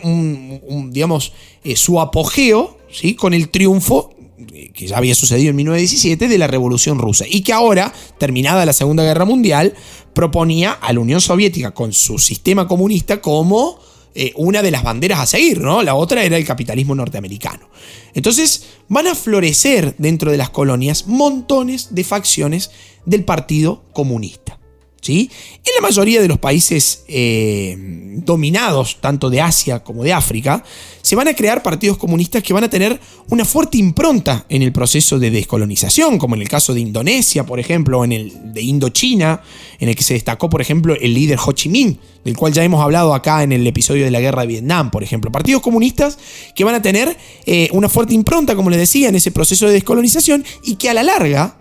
digamos, 0.90 1.32
eh, 1.62 1.76
su 1.76 2.00
apogeo 2.00 2.78
¿sí? 2.90 3.14
con 3.14 3.34
el 3.34 3.48
triunfo 3.50 4.14
que 4.46 4.86
ya 4.86 4.96
había 4.96 5.14
sucedido 5.14 5.50
en 5.50 5.56
1917, 5.56 6.28
de 6.28 6.38
la 6.38 6.46
Revolución 6.46 6.98
Rusa. 6.98 7.24
Y 7.28 7.42
que 7.42 7.52
ahora, 7.52 7.92
terminada 8.18 8.64
la 8.66 8.72
Segunda 8.72 9.02
Guerra 9.02 9.24
Mundial, 9.24 9.74
proponía 10.14 10.72
a 10.72 10.92
la 10.92 11.00
Unión 11.00 11.20
Soviética 11.20 11.72
con 11.72 11.92
su 11.92 12.18
sistema 12.18 12.66
comunista 12.66 13.20
como 13.20 13.78
eh, 14.14 14.32
una 14.36 14.62
de 14.62 14.70
las 14.70 14.82
banderas 14.82 15.20
a 15.20 15.26
seguir, 15.26 15.60
¿no? 15.60 15.82
La 15.82 15.94
otra 15.94 16.24
era 16.24 16.36
el 16.36 16.44
capitalismo 16.44 16.94
norteamericano. 16.94 17.68
Entonces 18.14 18.64
van 18.88 19.06
a 19.06 19.14
florecer 19.14 19.94
dentro 19.98 20.30
de 20.30 20.38
las 20.38 20.50
colonias 20.50 21.06
montones 21.06 21.94
de 21.94 22.04
facciones 22.04 22.70
del 23.04 23.24
Partido 23.24 23.84
Comunista. 23.92 24.57
En 25.06 25.28
la 25.74 25.80
mayoría 25.80 26.20
de 26.20 26.28
los 26.28 26.38
países 26.38 27.04
eh, 27.08 27.76
dominados, 28.24 28.98
tanto 29.00 29.30
de 29.30 29.40
Asia 29.40 29.82
como 29.82 30.04
de 30.04 30.12
África, 30.12 30.62
se 31.00 31.16
van 31.16 31.28
a 31.28 31.34
crear 31.34 31.62
partidos 31.62 31.96
comunistas 31.96 32.42
que 32.42 32.52
van 32.52 32.64
a 32.64 32.70
tener 32.70 33.00
una 33.30 33.44
fuerte 33.44 33.78
impronta 33.78 34.44
en 34.48 34.62
el 34.62 34.72
proceso 34.72 35.18
de 35.18 35.30
descolonización, 35.30 36.18
como 36.18 36.34
en 36.34 36.42
el 36.42 36.48
caso 36.48 36.74
de 36.74 36.80
Indonesia, 36.80 37.46
por 37.46 37.58
ejemplo, 37.58 38.00
o 38.00 38.04
en 38.04 38.12
el 38.12 38.52
de 38.52 38.60
Indochina, 38.60 39.40
en 39.78 39.88
el 39.88 39.96
que 39.96 40.02
se 40.02 40.14
destacó, 40.14 40.50
por 40.50 40.60
ejemplo, 40.60 40.94
el 40.94 41.14
líder 41.14 41.38
Ho 41.44 41.52
Chi 41.52 41.70
Minh, 41.70 41.98
del 42.24 42.36
cual 42.36 42.52
ya 42.52 42.62
hemos 42.62 42.82
hablado 42.82 43.14
acá 43.14 43.42
en 43.42 43.52
el 43.52 43.66
episodio 43.66 44.04
de 44.04 44.10
la 44.10 44.20
guerra 44.20 44.42
de 44.42 44.48
Vietnam, 44.48 44.90
por 44.90 45.02
ejemplo. 45.02 45.32
Partidos 45.32 45.62
comunistas 45.62 46.18
que 46.54 46.64
van 46.64 46.74
a 46.74 46.82
tener 46.82 47.16
eh, 47.46 47.68
una 47.72 47.88
fuerte 47.88 48.12
impronta, 48.12 48.54
como 48.54 48.68
les 48.68 48.80
decía, 48.80 49.08
en 49.08 49.14
ese 49.14 49.30
proceso 49.30 49.66
de 49.66 49.72
descolonización 49.72 50.44
y 50.64 50.74
que 50.74 50.90
a 50.90 50.94
la 50.94 51.02
larga 51.02 51.56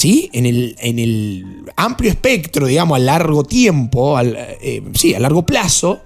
¿sí? 0.00 0.30
En 0.32 0.46
el, 0.46 0.76
en 0.80 0.98
el 0.98 1.44
amplio 1.76 2.10
espectro, 2.10 2.66
digamos, 2.66 2.96
a 2.96 3.00
largo 3.00 3.44
tiempo, 3.44 4.18
eh, 4.18 4.82
sí, 4.94 5.14
a 5.14 5.20
largo 5.20 5.44
plazo, 5.44 6.00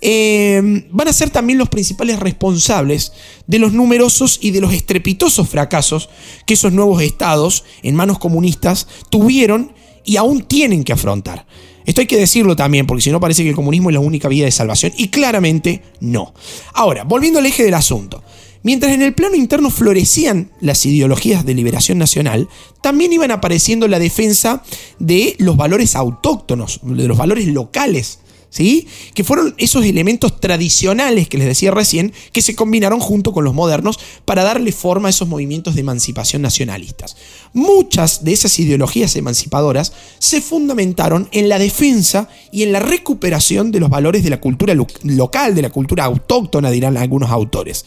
eh, 0.00 0.60
van 0.90 1.06
a 1.06 1.12
ser 1.12 1.30
también 1.30 1.56
los 1.56 1.68
principales 1.68 2.18
responsables 2.18 3.12
de 3.46 3.60
los 3.60 3.72
numerosos 3.72 4.40
y 4.42 4.50
de 4.50 4.60
los 4.60 4.72
estrepitosos 4.72 5.48
fracasos 5.48 6.08
que 6.44 6.54
esos 6.54 6.72
nuevos 6.72 7.02
estados 7.02 7.62
en 7.84 7.94
manos 7.94 8.18
comunistas 8.18 8.88
tuvieron 9.10 9.74
y 10.04 10.16
aún 10.16 10.42
tienen 10.42 10.82
que 10.82 10.92
afrontar. 10.92 11.46
Esto 11.86 12.00
hay 12.00 12.08
que 12.08 12.16
decirlo 12.16 12.56
también, 12.56 12.84
porque 12.84 13.02
si 13.02 13.12
no 13.12 13.20
parece 13.20 13.44
que 13.44 13.50
el 13.50 13.54
comunismo 13.54 13.90
es 13.90 13.94
la 13.94 14.00
única 14.00 14.26
vía 14.26 14.44
de 14.44 14.50
salvación, 14.50 14.92
y 14.96 15.08
claramente 15.08 15.82
no. 16.00 16.34
Ahora, 16.72 17.04
volviendo 17.04 17.38
al 17.38 17.46
eje 17.46 17.62
del 17.62 17.74
asunto. 17.74 18.24
Mientras 18.62 18.92
en 18.92 19.02
el 19.02 19.14
plano 19.14 19.36
interno 19.36 19.70
florecían 19.70 20.50
las 20.60 20.84
ideologías 20.84 21.46
de 21.46 21.54
liberación 21.54 21.98
nacional, 21.98 22.48
también 22.82 23.12
iban 23.12 23.30
apareciendo 23.30 23.88
la 23.88 23.98
defensa 23.98 24.62
de 24.98 25.34
los 25.38 25.56
valores 25.56 25.96
autóctonos, 25.96 26.80
de 26.82 27.08
los 27.08 27.16
valores 27.16 27.46
locales, 27.46 28.18
¿sí? 28.50 28.86
Que 29.14 29.24
fueron 29.24 29.54
esos 29.56 29.84
elementos 29.84 30.40
tradicionales 30.40 31.28
que 31.28 31.38
les 31.38 31.46
decía 31.46 31.70
recién, 31.70 32.12
que 32.32 32.42
se 32.42 32.54
combinaron 32.54 33.00
junto 33.00 33.32
con 33.32 33.44
los 33.44 33.54
modernos 33.54 33.98
para 34.24 34.42
darle 34.42 34.72
forma 34.72 35.08
a 35.08 35.10
esos 35.10 35.28
movimientos 35.28 35.74
de 35.74 35.80
emancipación 35.80 36.42
nacionalistas. 36.42 37.16
Muchas 37.52 38.24
de 38.24 38.32
esas 38.32 38.58
ideologías 38.58 39.16
emancipadoras 39.16 39.92
se 40.18 40.40
fundamentaron 40.40 41.28
en 41.32 41.48
la 41.48 41.58
defensa 41.58 42.28
y 42.52 42.64
en 42.64 42.72
la 42.72 42.80
recuperación 42.80 43.70
de 43.70 43.80
los 43.80 43.88
valores 43.88 44.22
de 44.22 44.30
la 44.30 44.40
cultura 44.40 44.74
local, 44.74 45.54
de 45.54 45.62
la 45.62 45.70
cultura 45.70 46.04
autóctona, 46.04 46.70
dirán 46.70 46.96
algunos 46.96 47.30
autores. 47.30 47.84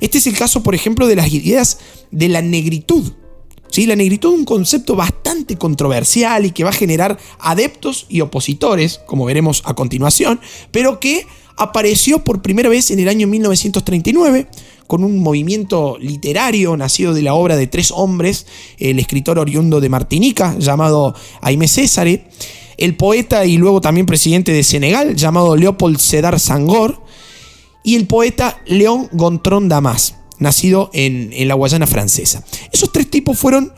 Este 0.00 0.18
es 0.18 0.26
el 0.26 0.36
caso, 0.36 0.62
por 0.62 0.74
ejemplo, 0.74 1.06
de 1.06 1.16
las 1.16 1.32
ideas 1.32 1.78
de 2.10 2.28
la 2.28 2.42
negritud. 2.42 3.12
¿Sí? 3.70 3.84
La 3.84 3.96
negritud 3.96 4.32
es 4.32 4.38
un 4.38 4.44
concepto 4.46 4.96
bastante 4.96 5.27
controversial 5.58 6.46
y 6.46 6.50
que 6.50 6.64
va 6.64 6.70
a 6.70 6.74
generar 6.74 7.18
adeptos 7.38 8.06
y 8.08 8.20
opositores, 8.20 9.00
como 9.06 9.24
veremos 9.24 9.62
a 9.64 9.74
continuación, 9.74 10.40
pero 10.70 11.00
que 11.00 11.26
apareció 11.56 12.24
por 12.24 12.42
primera 12.42 12.68
vez 12.68 12.90
en 12.90 13.00
el 13.00 13.08
año 13.08 13.26
1939 13.26 14.48
con 14.86 15.04
un 15.04 15.18
movimiento 15.18 15.98
literario 16.00 16.76
nacido 16.76 17.12
de 17.12 17.22
la 17.22 17.34
obra 17.34 17.56
de 17.56 17.66
tres 17.66 17.90
hombres, 17.90 18.46
el 18.78 18.98
escritor 18.98 19.38
oriundo 19.38 19.80
de 19.80 19.88
Martinica 19.88 20.56
llamado 20.58 21.14
Aimé 21.42 21.68
Césare, 21.68 22.24
el 22.78 22.96
poeta 22.96 23.44
y 23.44 23.58
luego 23.58 23.80
también 23.80 24.06
presidente 24.06 24.52
de 24.52 24.62
Senegal 24.62 25.14
llamado 25.14 25.56
Leopold 25.56 25.98
Sedar 25.98 26.40
Sangor, 26.40 27.02
y 27.82 27.94
el 27.96 28.06
poeta 28.06 28.60
León 28.66 29.08
Gontron 29.12 29.68
Damas, 29.68 30.16
nacido 30.38 30.90
en, 30.92 31.48
la 31.48 31.54
Guayana 31.54 31.86
francesa. 31.86 32.44
Esos 32.72 32.92
tres 32.92 33.08
tipos 33.10 33.38
fueron 33.38 33.72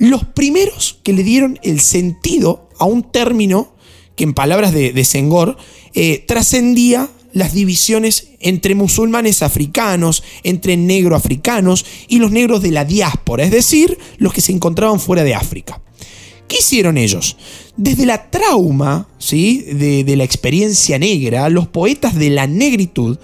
los 0.00 0.24
primeros 0.24 0.98
que 1.02 1.12
le 1.12 1.22
dieron 1.22 1.60
el 1.62 1.78
sentido 1.78 2.70
a 2.78 2.86
un 2.86 3.02
término 3.02 3.74
que 4.16 4.24
en 4.24 4.32
palabras 4.32 4.72
de, 4.72 5.04
Senghor 5.04 5.58
eh, 5.94 6.24
trascendía 6.26 7.10
las 7.32 7.52
divisiones 7.52 8.28
entre 8.40 8.74
musulmanes 8.74 9.42
africanos, 9.42 10.22
entre 10.42 10.78
negro 10.78 11.14
africanos 11.14 11.84
y 12.08 12.18
los 12.18 12.32
negros 12.32 12.62
de 12.62 12.70
la 12.70 12.86
diáspora, 12.86 13.44
es 13.44 13.50
decir, 13.50 13.98
los 14.16 14.32
que 14.32 14.40
se 14.40 14.52
encontraban 14.52 15.00
fuera 15.00 15.22
de 15.22 15.34
África. 15.34 15.82
¿Qué 16.48 16.56
hicieron 16.60 16.96
ellos? 16.96 17.36
Desde 17.76 18.06
la 18.06 18.30
trauma 18.30 19.06
¿sí? 19.18 19.58
de, 19.60 20.02
de 20.02 20.16
la 20.16 20.24
experiencia 20.24 20.98
negra, 20.98 21.50
los 21.50 21.68
poetas 21.68 22.14
de 22.14 22.30
la 22.30 22.46
negritud 22.46 23.18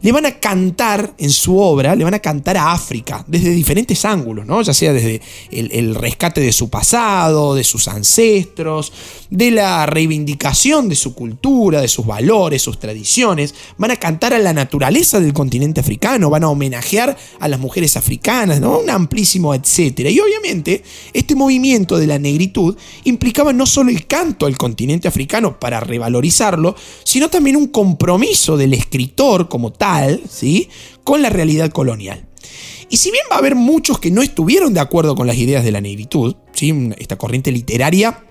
le 0.00 0.12
van 0.12 0.26
a 0.26 0.38
cantar 0.38 1.14
en 1.18 1.30
su 1.30 1.58
obra, 1.58 1.96
le 1.96 2.04
van 2.04 2.14
a 2.14 2.20
cantar 2.20 2.56
a 2.56 2.72
África 2.72 3.24
desde 3.26 3.50
diferentes 3.50 4.04
ángulos, 4.04 4.46
¿no? 4.46 4.62
Ya 4.62 4.72
sea 4.72 4.92
desde 4.92 5.20
el, 5.50 5.94
rescate 5.94 6.40
de 6.40 6.52
su 6.52 6.70
pasado, 6.70 7.54
de 7.54 7.64
sus 7.64 7.88
ancestros, 7.88 8.92
de 9.28 9.50
la 9.50 9.86
reivindicación 9.86 10.88
de 10.88 10.94
su 10.94 11.14
cultura, 11.14 11.80
de 11.80 11.88
sus 11.88 12.06
valores, 12.06 12.62
sus 12.62 12.78
tradiciones. 12.78 13.54
Van 13.76 13.90
a 13.90 13.96
cantar 13.96 14.34
a 14.34 14.38
la 14.38 14.52
naturaleza 14.52 15.18
del 15.18 15.32
continente 15.32 15.80
africano, 15.80 16.30
van 16.30 16.44
a 16.44 16.48
homenajear 16.48 17.16
a 17.40 17.48
las 17.48 17.58
mujeres 17.58 17.96
africanas, 17.96 18.60
¿no? 18.60 18.78
Un 18.78 18.90
amplísimo 18.90 19.52
etcétera. 19.52 20.10
Y 20.10 20.20
obviamente, 20.20 20.84
este 21.12 21.34
movimiento 21.34 21.98
de 21.98 22.06
la 22.06 22.20
negritud 22.20 22.76
implicaba 23.02 23.52
no 23.52 23.66
solo 23.66 23.90
el 23.90 24.06
canto 24.06 24.46
al 24.46 24.56
continente 24.56 25.08
africano 25.08 25.58
para 25.58 25.80
revalorizarlo, 25.80 26.76
sino 27.02 27.28
también 27.28 27.56
un 27.56 27.66
compromiso 27.66 28.56
del 28.56 28.74
escritor 28.74 29.48
como 29.48 29.72
tal 29.72 29.87
¿sí? 30.28 30.68
con 31.04 31.22
la 31.22 31.30
realidad 31.30 31.70
colonial. 31.70 32.26
Y 32.90 32.96
si 32.96 33.10
bien 33.10 33.24
va 33.30 33.36
a 33.36 33.38
haber 33.38 33.54
muchos 33.54 33.98
que 33.98 34.10
no 34.10 34.22
estuvieron 34.22 34.72
de 34.72 34.80
acuerdo 34.80 35.14
con 35.14 35.26
las 35.26 35.36
ideas 35.36 35.64
de 35.64 35.72
la 35.72 35.80
negritud, 35.80 36.36
esta 36.98 37.16
corriente 37.16 37.52
literaria 37.52 38.24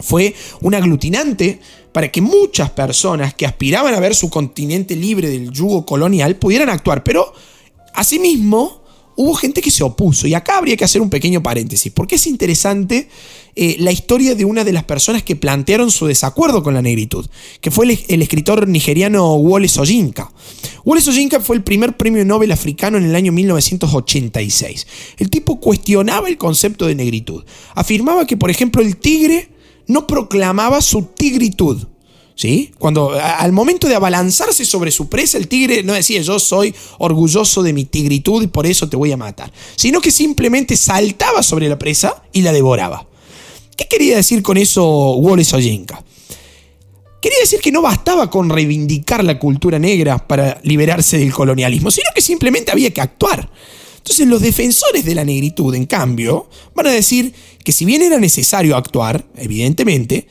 fue 0.00 0.34
un 0.60 0.74
aglutinante 0.74 1.60
para 1.92 2.10
que 2.10 2.20
muchas 2.20 2.70
personas 2.70 3.34
que 3.34 3.46
aspiraban 3.46 3.94
a 3.94 4.00
ver 4.00 4.14
su 4.14 4.28
continente 4.28 4.96
libre 4.96 5.28
del 5.28 5.50
yugo 5.50 5.86
colonial 5.86 6.36
pudieran 6.36 6.68
actuar, 6.68 7.02
pero 7.02 7.32
asimismo 7.94 8.83
hubo 9.16 9.34
gente 9.34 9.60
que 9.60 9.70
se 9.70 9.84
opuso. 9.84 10.26
Y 10.26 10.34
acá 10.34 10.58
habría 10.58 10.76
que 10.76 10.84
hacer 10.84 11.00
un 11.00 11.10
pequeño 11.10 11.42
paréntesis, 11.42 11.92
porque 11.92 12.16
es 12.16 12.26
interesante 12.26 13.08
eh, 13.56 13.76
la 13.78 13.92
historia 13.92 14.34
de 14.34 14.44
una 14.44 14.64
de 14.64 14.72
las 14.72 14.84
personas 14.84 15.22
que 15.22 15.36
plantearon 15.36 15.90
su 15.90 16.06
desacuerdo 16.06 16.62
con 16.62 16.74
la 16.74 16.82
negritud, 16.82 17.26
que 17.60 17.70
fue 17.70 17.86
el, 18.08 18.22
escritor 18.22 18.66
nigeriano 18.66 19.34
Wole 19.36 19.68
Soyinka. 19.68 20.32
Wole 20.84 21.00
Soyinka 21.00 21.40
fue 21.40 21.56
el 21.56 21.62
primer 21.62 21.96
premio 21.96 22.24
Nobel 22.24 22.52
africano 22.52 22.98
en 22.98 23.04
el 23.04 23.14
año 23.14 23.32
1986. 23.32 24.86
El 25.18 25.30
tipo 25.30 25.60
cuestionaba 25.60 26.28
el 26.28 26.36
concepto 26.36 26.86
de 26.86 26.94
negritud. 26.94 27.44
Afirmaba 27.74 28.26
que, 28.26 28.36
por 28.36 28.50
ejemplo, 28.50 28.82
el 28.82 28.96
tigre 28.96 29.50
no 29.86 30.06
proclamaba 30.06 30.80
su 30.80 31.02
tigritud. 31.02 31.86
¿Sí? 32.36 32.72
Cuando 32.78 33.12
al 33.12 33.52
momento 33.52 33.86
de 33.86 33.94
abalanzarse 33.94 34.64
sobre 34.64 34.90
su 34.90 35.08
presa, 35.08 35.38
el 35.38 35.46
tigre 35.46 35.84
no 35.84 35.92
decía 35.92 36.20
yo 36.20 36.40
soy 36.40 36.74
orgulloso 36.98 37.62
de 37.62 37.72
mi 37.72 37.84
tigritud 37.84 38.42
y 38.42 38.48
por 38.48 38.66
eso 38.66 38.88
te 38.88 38.96
voy 38.96 39.12
a 39.12 39.16
matar, 39.16 39.52
sino 39.76 40.00
que 40.00 40.10
simplemente 40.10 40.76
saltaba 40.76 41.44
sobre 41.44 41.68
la 41.68 41.78
presa 41.78 42.24
y 42.32 42.42
la 42.42 42.52
devoraba. 42.52 43.06
¿Qué 43.76 43.86
quería 43.86 44.16
decir 44.16 44.42
con 44.42 44.56
eso 44.56 45.12
Wallace 45.12 45.50
Soyinka? 45.50 46.02
Quería 47.20 47.38
decir 47.38 47.60
que 47.60 47.72
no 47.72 47.80
bastaba 47.80 48.28
con 48.28 48.50
reivindicar 48.50 49.24
la 49.24 49.38
cultura 49.38 49.78
negra 49.78 50.26
para 50.26 50.60
liberarse 50.62 51.16
del 51.18 51.32
colonialismo, 51.32 51.90
sino 51.90 52.10
que 52.14 52.20
simplemente 52.20 52.70
había 52.70 52.92
que 52.92 53.00
actuar. 53.00 53.50
Entonces 53.96 54.28
los 54.28 54.42
defensores 54.42 55.04
de 55.06 55.14
la 55.14 55.24
negritud, 55.24 55.74
en 55.74 55.86
cambio, 55.86 56.50
van 56.74 56.88
a 56.88 56.90
decir 56.90 57.32
que 57.64 57.72
si 57.72 57.86
bien 57.86 58.02
era 58.02 58.18
necesario 58.18 58.76
actuar, 58.76 59.24
evidentemente, 59.36 60.28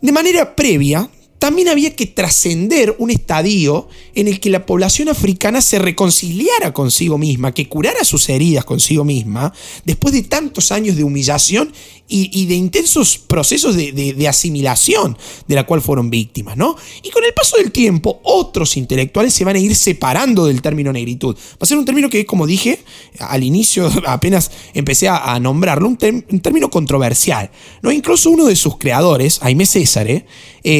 de 0.00 0.12
manera 0.12 0.56
previa 0.56 1.08
también 1.46 1.68
había 1.68 1.94
que 1.94 2.06
trascender 2.06 2.96
un 2.98 3.12
estadio 3.12 3.88
en 4.16 4.26
el 4.26 4.40
que 4.40 4.50
la 4.50 4.66
población 4.66 5.08
africana 5.08 5.60
se 5.60 5.78
reconciliara 5.78 6.72
consigo 6.72 7.18
misma, 7.18 7.54
que 7.54 7.68
curara 7.68 8.02
sus 8.02 8.28
heridas 8.28 8.64
consigo 8.64 9.04
misma, 9.04 9.52
después 9.84 10.12
de 10.12 10.22
tantos 10.22 10.72
años 10.72 10.96
de 10.96 11.04
humillación 11.04 11.72
y, 12.08 12.46
de 12.46 12.54
intensos 12.54 13.18
procesos 13.18 13.76
de, 13.76 14.28
asimilación 14.28 15.16
de 15.46 15.54
la 15.54 15.66
cual 15.66 15.82
fueron 15.82 16.10
víctimas, 16.10 16.56
¿no? 16.56 16.76
Y 17.02 17.10
con 17.10 17.24
el 17.24 17.32
paso 17.32 17.56
del 17.56 17.72
tiempo, 17.72 18.20
otros 18.22 18.76
intelectuales 18.76 19.34
se 19.34 19.44
van 19.44 19.56
a 19.56 19.58
ir 19.58 19.74
separando 19.74 20.46
del 20.46 20.62
término 20.62 20.92
negritud. 20.92 21.34
Va 21.34 21.58
a 21.60 21.66
ser 21.66 21.78
un 21.78 21.84
término 21.84 22.08
que, 22.08 22.24
como 22.26 22.46
dije 22.46 22.80
al 23.18 23.42
inicio, 23.42 23.90
apenas 24.06 24.50
empecé 24.74 25.08
a, 25.08 25.38
nombrarlo, 25.40 25.88
un, 25.88 25.96
término 25.96 26.70
controversial, 26.70 27.50
¿no? 27.82 27.90
Incluso 27.90 28.30
uno 28.30 28.46
de 28.46 28.56
sus 28.56 28.78
creadores, 28.78 29.40
Jaime 29.40 29.66
César, 29.66 30.08
eh, 30.08 30.26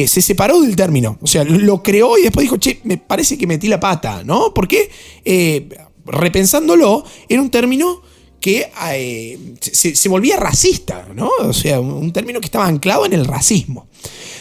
se 0.07 0.21
separó 0.21 0.59
del 0.59 0.75
término, 0.75 1.17
o 1.21 1.27
sea, 1.27 1.45
lo 1.45 1.81
creó 1.81 2.17
y 2.17 2.23
después 2.23 2.43
dijo, 2.43 2.57
che, 2.57 2.81
me 2.83 2.97
parece 2.97 3.37
que 3.37 3.47
metí 3.47 3.67
la 3.67 3.79
pata, 3.79 4.21
¿no? 4.23 4.53
¿Por 4.53 4.67
qué? 4.67 4.89
Eh, 5.23 5.69
repensándolo, 6.05 7.05
era 7.29 7.41
un 7.41 7.49
término 7.49 8.01
que 8.39 8.69
eh, 8.91 9.39
se, 9.61 10.09
volvía 10.09 10.37
racista, 10.37 11.07
¿no? 11.13 11.29
O 11.39 11.53
sea, 11.53 11.79
un 11.79 12.11
término 12.13 12.39
que 12.39 12.45
estaba 12.45 12.67
anclado 12.67 13.05
en 13.05 13.13
el 13.13 13.25
racismo. 13.25 13.87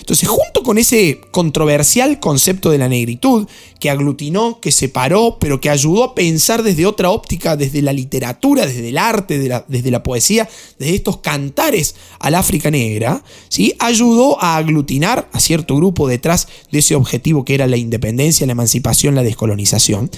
Entonces, 0.07 0.29
junto 0.29 0.63
con 0.63 0.79
ese 0.79 1.21
controversial 1.33 2.21
concepto 2.21 2.71
de 2.71 2.79
la 2.79 2.89
negritud, 2.89 3.49
que 3.81 3.91
aglutinó, 3.91 4.61
que 4.61 4.71
separó, 4.71 5.39
pero 5.41 5.61
que 5.61 5.69
ayudó 5.69 6.05
a 6.05 6.15
pensar 6.15 6.63
desde 6.63 6.87
otra 6.87 7.11
óptica, 7.11 7.57
desde 7.57 7.83
la 7.83 7.93
literatura, 7.93 8.67
desde 8.67 8.89
el 8.89 8.99
arte, 8.99 9.65
desde 9.67 9.91
la 9.91 10.05
poesía, 10.05 10.49
desde 10.79 10.95
estos 10.95 11.17
cantares 11.17 11.97
al 12.21 12.37
África 12.37 12.71
negra, 12.71 13.25
¿sí? 13.49 13.75
ayudó 13.81 14.41
a 14.41 14.57
aglutinar 14.57 15.29
a 15.33 15.41
cierto 15.41 15.75
grupo 15.75 16.07
detrás 16.07 16.47
de 16.71 16.79
ese 16.79 16.95
objetivo 16.95 17.45
que 17.45 17.55
era 17.55 17.67
la 17.67 17.77
independencia, 17.77 18.47
la 18.47 18.53
emancipación, 18.53 19.17
la 19.17 19.25
descolonización. 19.25 20.11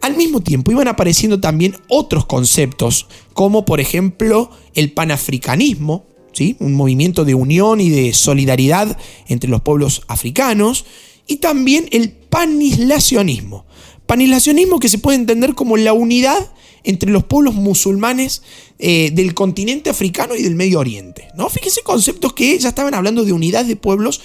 Al 0.00 0.16
mismo 0.16 0.40
tiempo 0.40 0.70
iban 0.70 0.88
apareciendo 0.88 1.40
también 1.40 1.76
otros 1.88 2.26
conceptos, 2.26 3.06
como 3.34 3.64
por 3.64 3.80
ejemplo 3.80 4.50
el 4.74 4.92
panafricanismo, 4.92 6.06
¿sí? 6.32 6.56
un 6.60 6.74
movimiento 6.74 7.24
de 7.24 7.34
unión 7.34 7.80
y 7.80 7.90
de 7.90 8.12
solidaridad 8.12 8.96
entre 9.26 9.50
los 9.50 9.60
pueblos 9.62 10.02
africanos, 10.06 10.84
y 11.26 11.36
también 11.36 11.88
el 11.92 12.10
panislacionismo. 12.10 13.66
Panislacionismo 14.06 14.78
que 14.78 14.88
se 14.88 14.98
puede 14.98 15.18
entender 15.18 15.54
como 15.54 15.76
la 15.76 15.92
unidad 15.92 16.52
entre 16.84 17.10
los 17.10 17.24
pueblos 17.24 17.54
musulmanes 17.54 18.42
eh, 18.78 19.10
del 19.12 19.34
continente 19.34 19.90
africano 19.90 20.34
y 20.34 20.42
del 20.42 20.54
Medio 20.54 20.78
Oriente. 20.78 21.28
¿no? 21.34 21.50
Fíjense 21.50 21.82
conceptos 21.82 22.32
que 22.32 22.58
ya 22.58 22.70
estaban 22.70 22.94
hablando 22.94 23.24
de 23.24 23.32
unidad 23.32 23.64
de 23.64 23.76
pueblos 23.76 24.22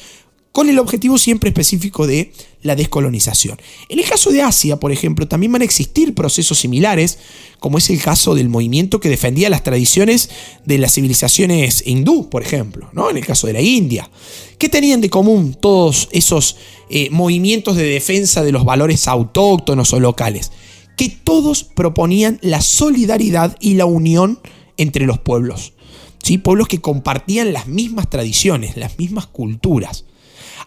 con 0.53 0.69
el 0.69 0.77
objetivo 0.77 1.17
siempre 1.17 1.49
específico 1.49 2.05
de 2.05 2.31
la 2.61 2.75
descolonización. 2.75 3.59
En 3.89 3.97
el 3.97 4.05
caso 4.05 4.29
de 4.29 4.43
Asia, 4.43 4.79
por 4.79 4.91
ejemplo, 4.91 5.27
también 5.27 5.51
van 5.51 5.63
a 5.63 5.65
existir 5.65 6.13
procesos 6.13 6.59
similares, 6.59 7.17
como 7.59 7.79
es 7.79 7.89
el 7.89 7.99
caso 7.99 8.35
del 8.35 8.49
movimiento 8.49 8.99
que 8.99 9.09
defendía 9.09 9.49
las 9.49 9.63
tradiciones 9.63 10.29
de 10.63 10.77
las 10.77 10.93
civilizaciones 10.93 11.83
hindú, 11.87 12.29
por 12.29 12.43
ejemplo, 12.43 12.87
¿no? 12.93 13.09
en 13.09 13.17
el 13.17 13.25
caso 13.25 13.47
de 13.47 13.53
la 13.53 13.61
India. 13.61 14.11
¿Qué 14.59 14.69
tenían 14.69 15.01
de 15.01 15.09
común 15.09 15.57
todos 15.59 16.07
esos 16.11 16.55
eh, 16.91 17.09
movimientos 17.09 17.75
de 17.75 17.85
defensa 17.85 18.43
de 18.43 18.51
los 18.51 18.63
valores 18.63 19.07
autóctonos 19.07 19.91
o 19.91 19.99
locales? 19.99 20.51
Que 20.95 21.09
todos 21.09 21.63
proponían 21.63 22.37
la 22.43 22.61
solidaridad 22.61 23.57
y 23.59 23.73
la 23.73 23.85
unión 23.85 24.39
entre 24.77 25.07
los 25.07 25.17
pueblos. 25.17 25.73
¿sí? 26.21 26.37
Pueblos 26.37 26.67
que 26.67 26.79
compartían 26.79 27.53
las 27.53 27.65
mismas 27.65 28.07
tradiciones, 28.11 28.77
las 28.77 28.99
mismas 28.99 29.25
culturas. 29.25 30.05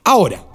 Ahora, 0.07 0.47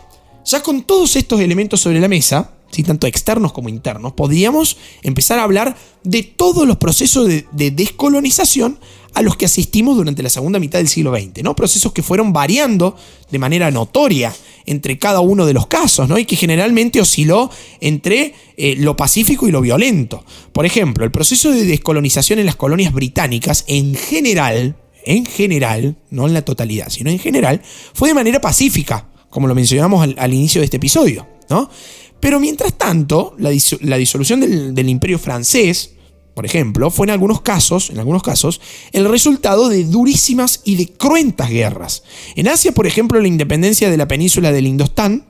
ya 0.45 0.63
con 0.63 0.83
todos 0.83 1.17
estos 1.17 1.41
elementos 1.41 1.81
sobre 1.81 1.99
la 1.99 2.07
mesa, 2.07 2.51
tanto 2.85 3.05
externos 3.05 3.51
como 3.51 3.67
internos, 3.67 4.13
podríamos 4.13 4.77
empezar 5.03 5.39
a 5.39 5.43
hablar 5.43 5.75
de 6.05 6.23
todos 6.23 6.65
los 6.65 6.77
procesos 6.77 7.27
de, 7.27 7.71
descolonización 7.71 8.79
a 9.13 9.21
los 9.21 9.35
que 9.35 9.43
asistimos 9.45 9.97
durante 9.97 10.23
la 10.23 10.29
segunda 10.29 10.57
mitad 10.57 10.79
del 10.79 10.87
siglo 10.87 11.13
XX, 11.13 11.43
¿no? 11.43 11.53
Procesos 11.53 11.91
que 11.91 12.01
fueron 12.01 12.31
variando 12.31 12.95
de 13.29 13.39
manera 13.39 13.71
notoria 13.71 14.33
entre 14.65 14.97
cada 14.97 15.19
uno 15.19 15.45
de 15.45 15.51
los 15.51 15.67
casos, 15.67 16.07
¿no? 16.07 16.17
Y 16.17 16.23
que 16.23 16.37
generalmente 16.37 17.01
osciló 17.01 17.51
entre 17.81 18.33
eh, 18.55 18.75
lo 18.77 18.95
pacífico 18.95 19.49
y 19.49 19.51
lo 19.51 19.59
violento. 19.59 20.23
Por 20.53 20.65
ejemplo, 20.65 21.03
el 21.03 21.11
proceso 21.11 21.51
de 21.51 21.65
descolonización 21.65 22.39
en 22.39 22.45
las 22.45 22.55
colonias 22.55 22.93
británicas, 22.93 23.65
en 23.67 23.95
general, 23.95 24.77
en 25.03 25.25
general, 25.25 25.97
no 26.09 26.25
en 26.25 26.33
la 26.33 26.43
totalidad, 26.43 26.87
sino 26.89 27.09
en 27.09 27.19
general, 27.19 27.61
fue 27.93 28.07
de 28.07 28.15
manera 28.15 28.39
pacífica 28.39 29.10
como 29.31 29.47
lo 29.47 29.55
mencionamos 29.55 30.07
al, 30.15 30.33
inicio 30.33 30.61
de 30.61 30.65
este 30.65 30.77
episodio. 30.77 31.25
¿no? 31.49 31.67
Pero 32.19 32.39
mientras 32.39 32.77
tanto, 32.77 33.35
la, 33.39 33.49
disolución 33.49 34.41
del, 34.41 34.75
del, 34.75 34.89
imperio 34.89 35.17
francés, 35.17 35.95
por 36.35 36.45
ejemplo, 36.45 36.91
fue 36.91 37.07
en 37.07 37.11
algunos 37.11 37.41
casos, 37.41 37.89
en 37.89 37.97
algunos 37.97 38.21
casos, 38.21 38.61
el 38.91 39.09
resultado 39.09 39.69
de 39.69 39.85
durísimas 39.85 40.61
y 40.63 40.75
de 40.75 40.89
cruentas 40.89 41.49
guerras. 41.49 42.03
En 42.35 42.47
Asia, 42.47 42.73
por 42.73 42.85
ejemplo, 42.85 43.19
la 43.19 43.27
independencia 43.27 43.89
de 43.89 43.97
la 43.97 44.07
península 44.07 44.51
del 44.51 44.67
Indostán, 44.67 45.25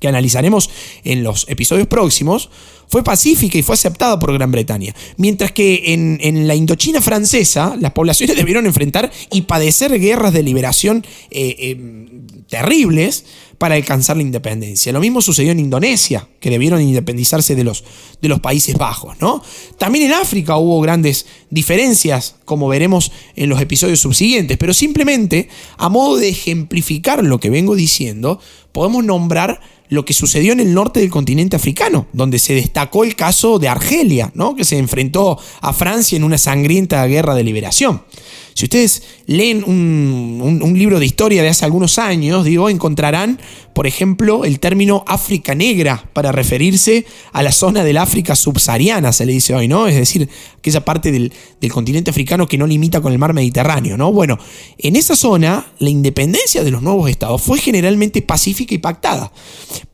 que 0.00 0.08
analizaremos 0.08 0.68
en 1.04 1.22
los 1.22 1.48
episodios 1.48 1.86
próximos, 1.86 2.50
fue 2.88 3.02
pacífica 3.02 3.58
y 3.58 3.62
fue 3.62 3.74
aceptada 3.74 4.18
por 4.18 4.32
Gran 4.32 4.50
Bretaña. 4.50 4.94
Mientras 5.16 5.52
que 5.52 5.92
en, 5.92 6.46
la 6.46 6.54
Indochina 6.54 7.00
francesa, 7.00 7.76
las 7.80 7.92
poblaciones 7.92 8.36
debieron 8.36 8.66
enfrentar 8.66 9.10
y 9.30 9.42
padecer 9.42 9.98
guerras 10.00 10.32
de 10.32 10.42
liberación 10.42 11.04
eh, 11.30 11.56
eh, 11.58 12.20
terribles 12.48 13.24
para 13.58 13.74
alcanzar 13.74 14.16
la 14.16 14.22
independencia. 14.22 14.92
Lo 14.92 15.00
mismo 15.00 15.22
sucedió 15.22 15.52
en 15.52 15.60
Indonesia, 15.60 16.28
que 16.40 16.50
debieron 16.50 16.80
independizarse 16.80 17.54
de 17.54 17.64
los, 17.64 17.84
de 18.20 18.28
los 18.28 18.40
Países 18.40 18.76
Bajos. 18.76 19.16
¿no? 19.20 19.42
También 19.78 20.06
en 20.06 20.12
África 20.12 20.56
hubo 20.56 20.80
grandes 20.80 21.26
diferencias, 21.50 22.36
como 22.44 22.68
veremos 22.68 23.12
en 23.34 23.48
los 23.48 23.60
episodios 23.60 24.00
subsiguientes, 24.00 24.58
pero 24.58 24.74
simplemente, 24.74 25.48
a 25.78 25.88
modo 25.88 26.16
de 26.16 26.28
ejemplificar 26.28 27.24
lo 27.24 27.40
que 27.40 27.50
vengo 27.50 27.74
diciendo, 27.74 28.40
podemos 28.72 29.04
nombrar 29.04 29.60
lo 29.88 30.04
que 30.04 30.12
sucedió 30.12 30.52
en 30.52 30.60
el 30.60 30.74
norte 30.74 31.00
del 31.00 31.10
continente 31.10 31.56
africano, 31.56 32.06
donde 32.12 32.38
se 32.38 32.54
destacó 32.76 33.04
el 33.04 33.16
caso 33.16 33.58
de 33.58 33.68
Argelia, 33.68 34.30
¿no? 34.34 34.54
que 34.54 34.66
se 34.66 34.76
enfrentó 34.76 35.38
a 35.62 35.72
Francia 35.72 36.14
en 36.14 36.24
una 36.24 36.36
sangrienta 36.36 37.06
guerra 37.06 37.34
de 37.34 37.42
liberación. 37.42 38.02
Si 38.52 38.64
ustedes 38.64 39.02
leen 39.26 39.64
un, 39.64 40.74
libro 40.78 40.98
de 40.98 41.06
historia 41.06 41.42
de 41.42 41.48
hace 41.48 41.64
algunos 41.64 41.98
años, 41.98 42.44
digo, 42.44 42.68
encontrarán, 42.68 43.40
por 43.74 43.86
ejemplo, 43.86 44.44
el 44.44 44.60
término 44.60 45.04
África 45.06 45.54
Negra 45.54 46.04
para 46.12 46.32
referirse 46.32 47.06
a 47.32 47.42
la 47.42 47.52
zona 47.52 47.82
del 47.82 47.96
África 47.96 48.34
subsahariana, 48.34 49.12
se 49.12 49.24
le 49.24 49.32
dice 49.32 49.54
hoy, 49.54 49.68
¿no? 49.68 49.86
Es 49.86 49.94
decir, 49.94 50.28
aquella 50.58 50.84
parte 50.84 51.12
del, 51.12 51.32
del 51.60 51.72
continente 51.72 52.10
africano 52.10 52.46
que 52.46 52.58
no 52.58 52.66
limita 52.66 53.00
con 53.00 53.12
el 53.12 53.18
mar 53.18 53.34
Mediterráneo, 53.34 53.96
¿no? 53.96 54.12
Bueno, 54.12 54.38
en 54.78 54.96
esa 54.96 55.16
zona, 55.16 55.66
la 55.78 55.90
independencia 55.90 56.64
de 56.64 56.70
los 56.70 56.82
nuevos 56.82 57.10
estados 57.10 57.42
fue 57.42 57.58
generalmente 57.58 58.22
pacífica 58.22 58.74
y 58.74 58.78
pactada, 58.78 59.32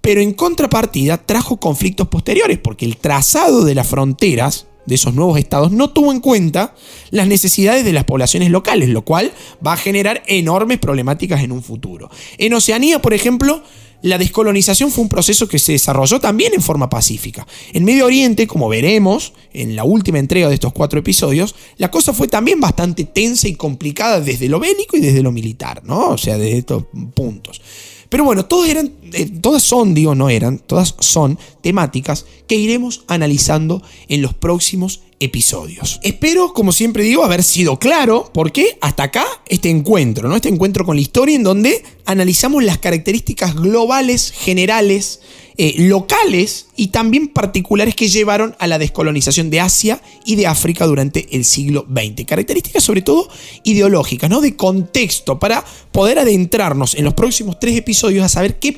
pero 0.02 0.20
en 0.20 0.34
contrapartida 0.34 1.16
trajo 1.16 1.56
conflictos 1.58 2.08
posteriores, 2.08 2.58
porque 2.58 2.84
el 2.84 2.98
trazado 2.98 3.64
de 3.64 3.74
las 3.74 3.86
fronteras 3.86 4.66
de 4.84 4.96
esos 4.96 5.14
nuevos 5.14 5.38
estados 5.38 5.70
no 5.70 5.90
tuvo 5.90 6.12
en 6.12 6.20
cuenta 6.20 6.74
las 7.10 7.28
necesidades 7.28 7.84
de 7.84 7.92
las 7.92 8.04
poblaciones 8.04 8.50
locales, 8.50 8.88
lo 8.88 9.02
cual 9.02 9.32
va 9.64 9.74
a 9.74 9.76
generar 9.76 10.22
enormes 10.26 10.78
problemáticas 10.78 11.42
en 11.42 11.52
un 11.52 11.62
futuro. 11.62 12.10
En 12.36 12.52
Oceanía, 12.52 13.00
por 13.00 13.14
ejemplo, 13.14 13.62
la 14.02 14.18
descolonización 14.18 14.90
fue 14.90 15.02
un 15.02 15.08
proceso 15.08 15.46
que 15.46 15.60
se 15.60 15.72
desarrolló 15.72 16.18
también 16.18 16.52
en 16.54 16.62
forma 16.62 16.90
pacífica. 16.90 17.46
En 17.72 17.84
Medio 17.84 18.06
Oriente, 18.06 18.48
como 18.48 18.68
veremos 18.68 19.32
en 19.52 19.76
la 19.76 19.84
última 19.84 20.18
entrega 20.18 20.48
de 20.48 20.54
estos 20.54 20.72
cuatro 20.72 20.98
episodios, 20.98 21.54
la 21.76 21.92
cosa 21.92 22.12
fue 22.12 22.26
también 22.26 22.60
bastante 22.60 23.04
tensa 23.04 23.46
y 23.46 23.54
complicada 23.54 24.20
desde 24.20 24.48
lo 24.48 24.58
bélico 24.58 24.96
y 24.96 25.00
desde 25.00 25.22
lo 25.22 25.30
militar, 25.30 25.82
¿no? 25.84 26.08
O 26.08 26.18
sea, 26.18 26.36
desde 26.36 26.58
estos 26.58 26.84
puntos. 27.14 27.60
Pero 28.08 28.24
bueno, 28.24 28.44
todas 28.44 28.68
eran, 28.68 28.92
eh, 29.12 29.30
todas 29.40 29.62
son, 29.62 29.94
digo, 29.94 30.14
no 30.14 30.30
eran, 30.30 30.58
todas 30.58 30.94
son 30.98 31.38
temáticas 31.60 32.26
que 32.46 32.56
iremos 32.56 33.04
analizando 33.08 33.82
en 34.08 34.22
los 34.22 34.34
próximos 34.34 35.00
episodios. 35.20 36.00
Espero, 36.02 36.52
como 36.52 36.72
siempre 36.72 37.04
digo, 37.04 37.24
haber 37.24 37.42
sido 37.42 37.78
claro 37.78 38.30
porque 38.34 38.76
hasta 38.80 39.04
acá 39.04 39.24
este 39.48 39.70
encuentro, 39.70 40.28
¿no? 40.28 40.36
Este 40.36 40.48
encuentro 40.48 40.84
con 40.84 40.96
la 40.96 41.02
historia 41.02 41.36
en 41.36 41.44
donde 41.44 41.84
analizamos 42.06 42.64
las 42.64 42.78
características 42.78 43.54
globales, 43.54 44.32
generales, 44.32 45.20
eh, 45.58 45.74
locales 45.76 46.68
y 46.76 46.88
también 46.88 47.28
particulares 47.28 47.94
que 47.94 48.08
llevaron 48.08 48.56
a 48.58 48.66
la 48.66 48.78
descolonización 48.78 49.50
de 49.50 49.60
Asia 49.60 50.00
y 50.24 50.36
de 50.36 50.46
África 50.46 50.86
durante 50.86 51.36
el 51.36 51.44
siglo 51.44 51.86
XX. 51.88 52.24
Características 52.24 52.82
sobre 52.82 53.02
todo 53.02 53.28
ideológicas, 53.62 54.30
¿no? 54.30 54.40
De 54.40 54.56
contexto, 54.56 55.38
para 55.38 55.64
poder 55.92 56.18
adentrarnos 56.18 56.94
en 56.94 57.04
los 57.04 57.14
próximos 57.14 57.60
tres 57.60 57.76
episodios 57.76 58.24
a 58.24 58.30
saber 58.30 58.58
qué 58.58 58.72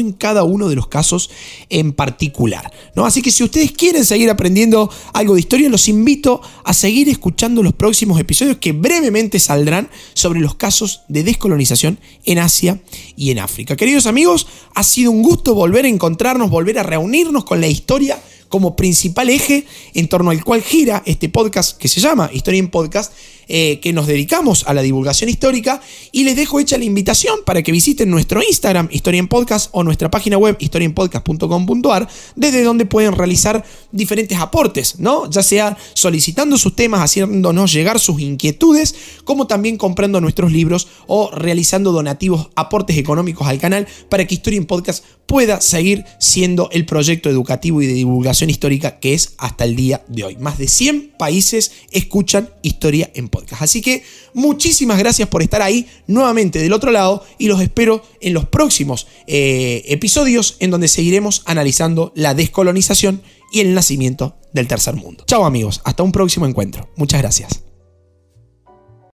en 0.00 0.12
cada 0.12 0.44
uno 0.44 0.68
de 0.68 0.76
los 0.76 0.88
casos 0.88 1.30
en 1.68 1.92
particular. 1.92 2.70
¿no? 2.94 3.06
Así 3.06 3.22
que 3.22 3.30
si 3.30 3.42
ustedes 3.42 3.72
quieren 3.72 4.04
seguir 4.04 4.30
aprendiendo 4.30 4.90
algo 5.12 5.34
de 5.34 5.40
historia, 5.40 5.68
los 5.68 5.88
invito 5.88 6.40
a 6.64 6.72
seguir 6.74 7.08
escuchando 7.08 7.62
los 7.62 7.72
próximos 7.72 8.20
episodios 8.20 8.58
que 8.58 8.72
brevemente 8.72 9.38
saldrán 9.38 9.88
sobre 10.14 10.40
los 10.40 10.54
casos 10.54 11.02
de 11.08 11.24
descolonización 11.24 11.98
en 12.24 12.38
Asia 12.38 12.80
y 13.16 13.30
en 13.30 13.38
África. 13.38 13.76
Queridos 13.76 14.06
amigos, 14.06 14.46
ha 14.74 14.82
sido 14.82 15.10
un 15.10 15.22
gusto 15.22 15.54
volver 15.54 15.84
a 15.84 15.88
encontrarnos, 15.88 16.50
volver 16.50 16.78
a 16.78 16.82
reunirnos 16.82 17.44
con 17.44 17.60
la 17.60 17.66
historia 17.66 18.20
como 18.50 18.76
principal 18.76 19.30
eje 19.30 19.64
en 19.94 20.08
torno 20.08 20.30
al 20.30 20.44
cual 20.44 20.60
gira 20.60 21.02
este 21.06 21.30
podcast 21.30 21.78
que 21.78 21.88
se 21.88 22.00
llama 22.00 22.28
Historia 22.34 22.58
en 22.58 22.68
Podcast 22.68 23.12
eh, 23.52 23.80
que 23.80 23.92
nos 23.92 24.06
dedicamos 24.06 24.62
a 24.68 24.74
la 24.74 24.80
divulgación 24.80 25.28
histórica 25.28 25.80
y 26.12 26.22
les 26.22 26.36
dejo 26.36 26.60
hecha 26.60 26.78
la 26.78 26.84
invitación 26.84 27.40
para 27.44 27.64
que 27.64 27.72
visiten 27.72 28.08
nuestro 28.08 28.40
Instagram, 28.48 28.88
Historia 28.92 29.18
en 29.18 29.26
Podcast, 29.26 29.70
o 29.72 29.82
nuestra 29.82 30.08
página 30.08 30.38
web, 30.38 30.56
historienpodcast.com.ar, 30.60 32.08
desde 32.36 32.62
donde 32.62 32.86
pueden 32.86 33.12
realizar 33.12 33.64
diferentes 33.90 34.38
aportes, 34.38 35.00
¿no? 35.00 35.28
Ya 35.28 35.42
sea 35.42 35.76
solicitando 35.94 36.58
sus 36.58 36.76
temas, 36.76 37.00
haciéndonos 37.00 37.72
llegar 37.72 37.98
sus 37.98 38.20
inquietudes, 38.20 38.94
como 39.24 39.48
también 39.48 39.78
comprando 39.78 40.20
nuestros 40.20 40.52
libros 40.52 40.86
o 41.08 41.32
realizando 41.32 41.90
donativos, 41.90 42.50
aportes 42.54 42.98
económicos 42.98 43.48
al 43.48 43.58
canal 43.58 43.88
para 44.08 44.28
que 44.28 44.34
Historia 44.34 44.58
en 44.58 44.66
Podcast 44.66 45.04
pueda 45.30 45.60
seguir 45.60 46.04
siendo 46.18 46.68
el 46.72 46.84
proyecto 46.86 47.30
educativo 47.30 47.80
y 47.80 47.86
de 47.86 47.92
divulgación 47.92 48.50
histórica 48.50 48.98
que 48.98 49.14
es 49.14 49.34
hasta 49.38 49.62
el 49.62 49.76
día 49.76 50.02
de 50.08 50.24
hoy. 50.24 50.36
Más 50.38 50.58
de 50.58 50.66
100 50.66 51.12
países 51.16 51.70
escuchan 51.92 52.50
historia 52.62 53.12
en 53.14 53.28
podcast. 53.28 53.62
Así 53.62 53.80
que 53.80 54.02
muchísimas 54.34 54.98
gracias 54.98 55.28
por 55.28 55.44
estar 55.44 55.62
ahí 55.62 55.86
nuevamente 56.08 56.58
del 56.58 56.72
otro 56.72 56.90
lado 56.90 57.24
y 57.38 57.46
los 57.46 57.60
espero 57.60 58.02
en 58.20 58.34
los 58.34 58.46
próximos 58.46 59.06
eh, 59.28 59.84
episodios 59.86 60.56
en 60.58 60.72
donde 60.72 60.88
seguiremos 60.88 61.42
analizando 61.46 62.10
la 62.16 62.34
descolonización 62.34 63.22
y 63.52 63.60
el 63.60 63.72
nacimiento 63.72 64.36
del 64.52 64.66
tercer 64.66 64.96
mundo. 64.96 65.22
Chao 65.28 65.44
amigos, 65.44 65.80
hasta 65.84 66.02
un 66.02 66.10
próximo 66.10 66.44
encuentro. 66.44 66.90
Muchas 66.96 67.20
gracias. 67.20 67.69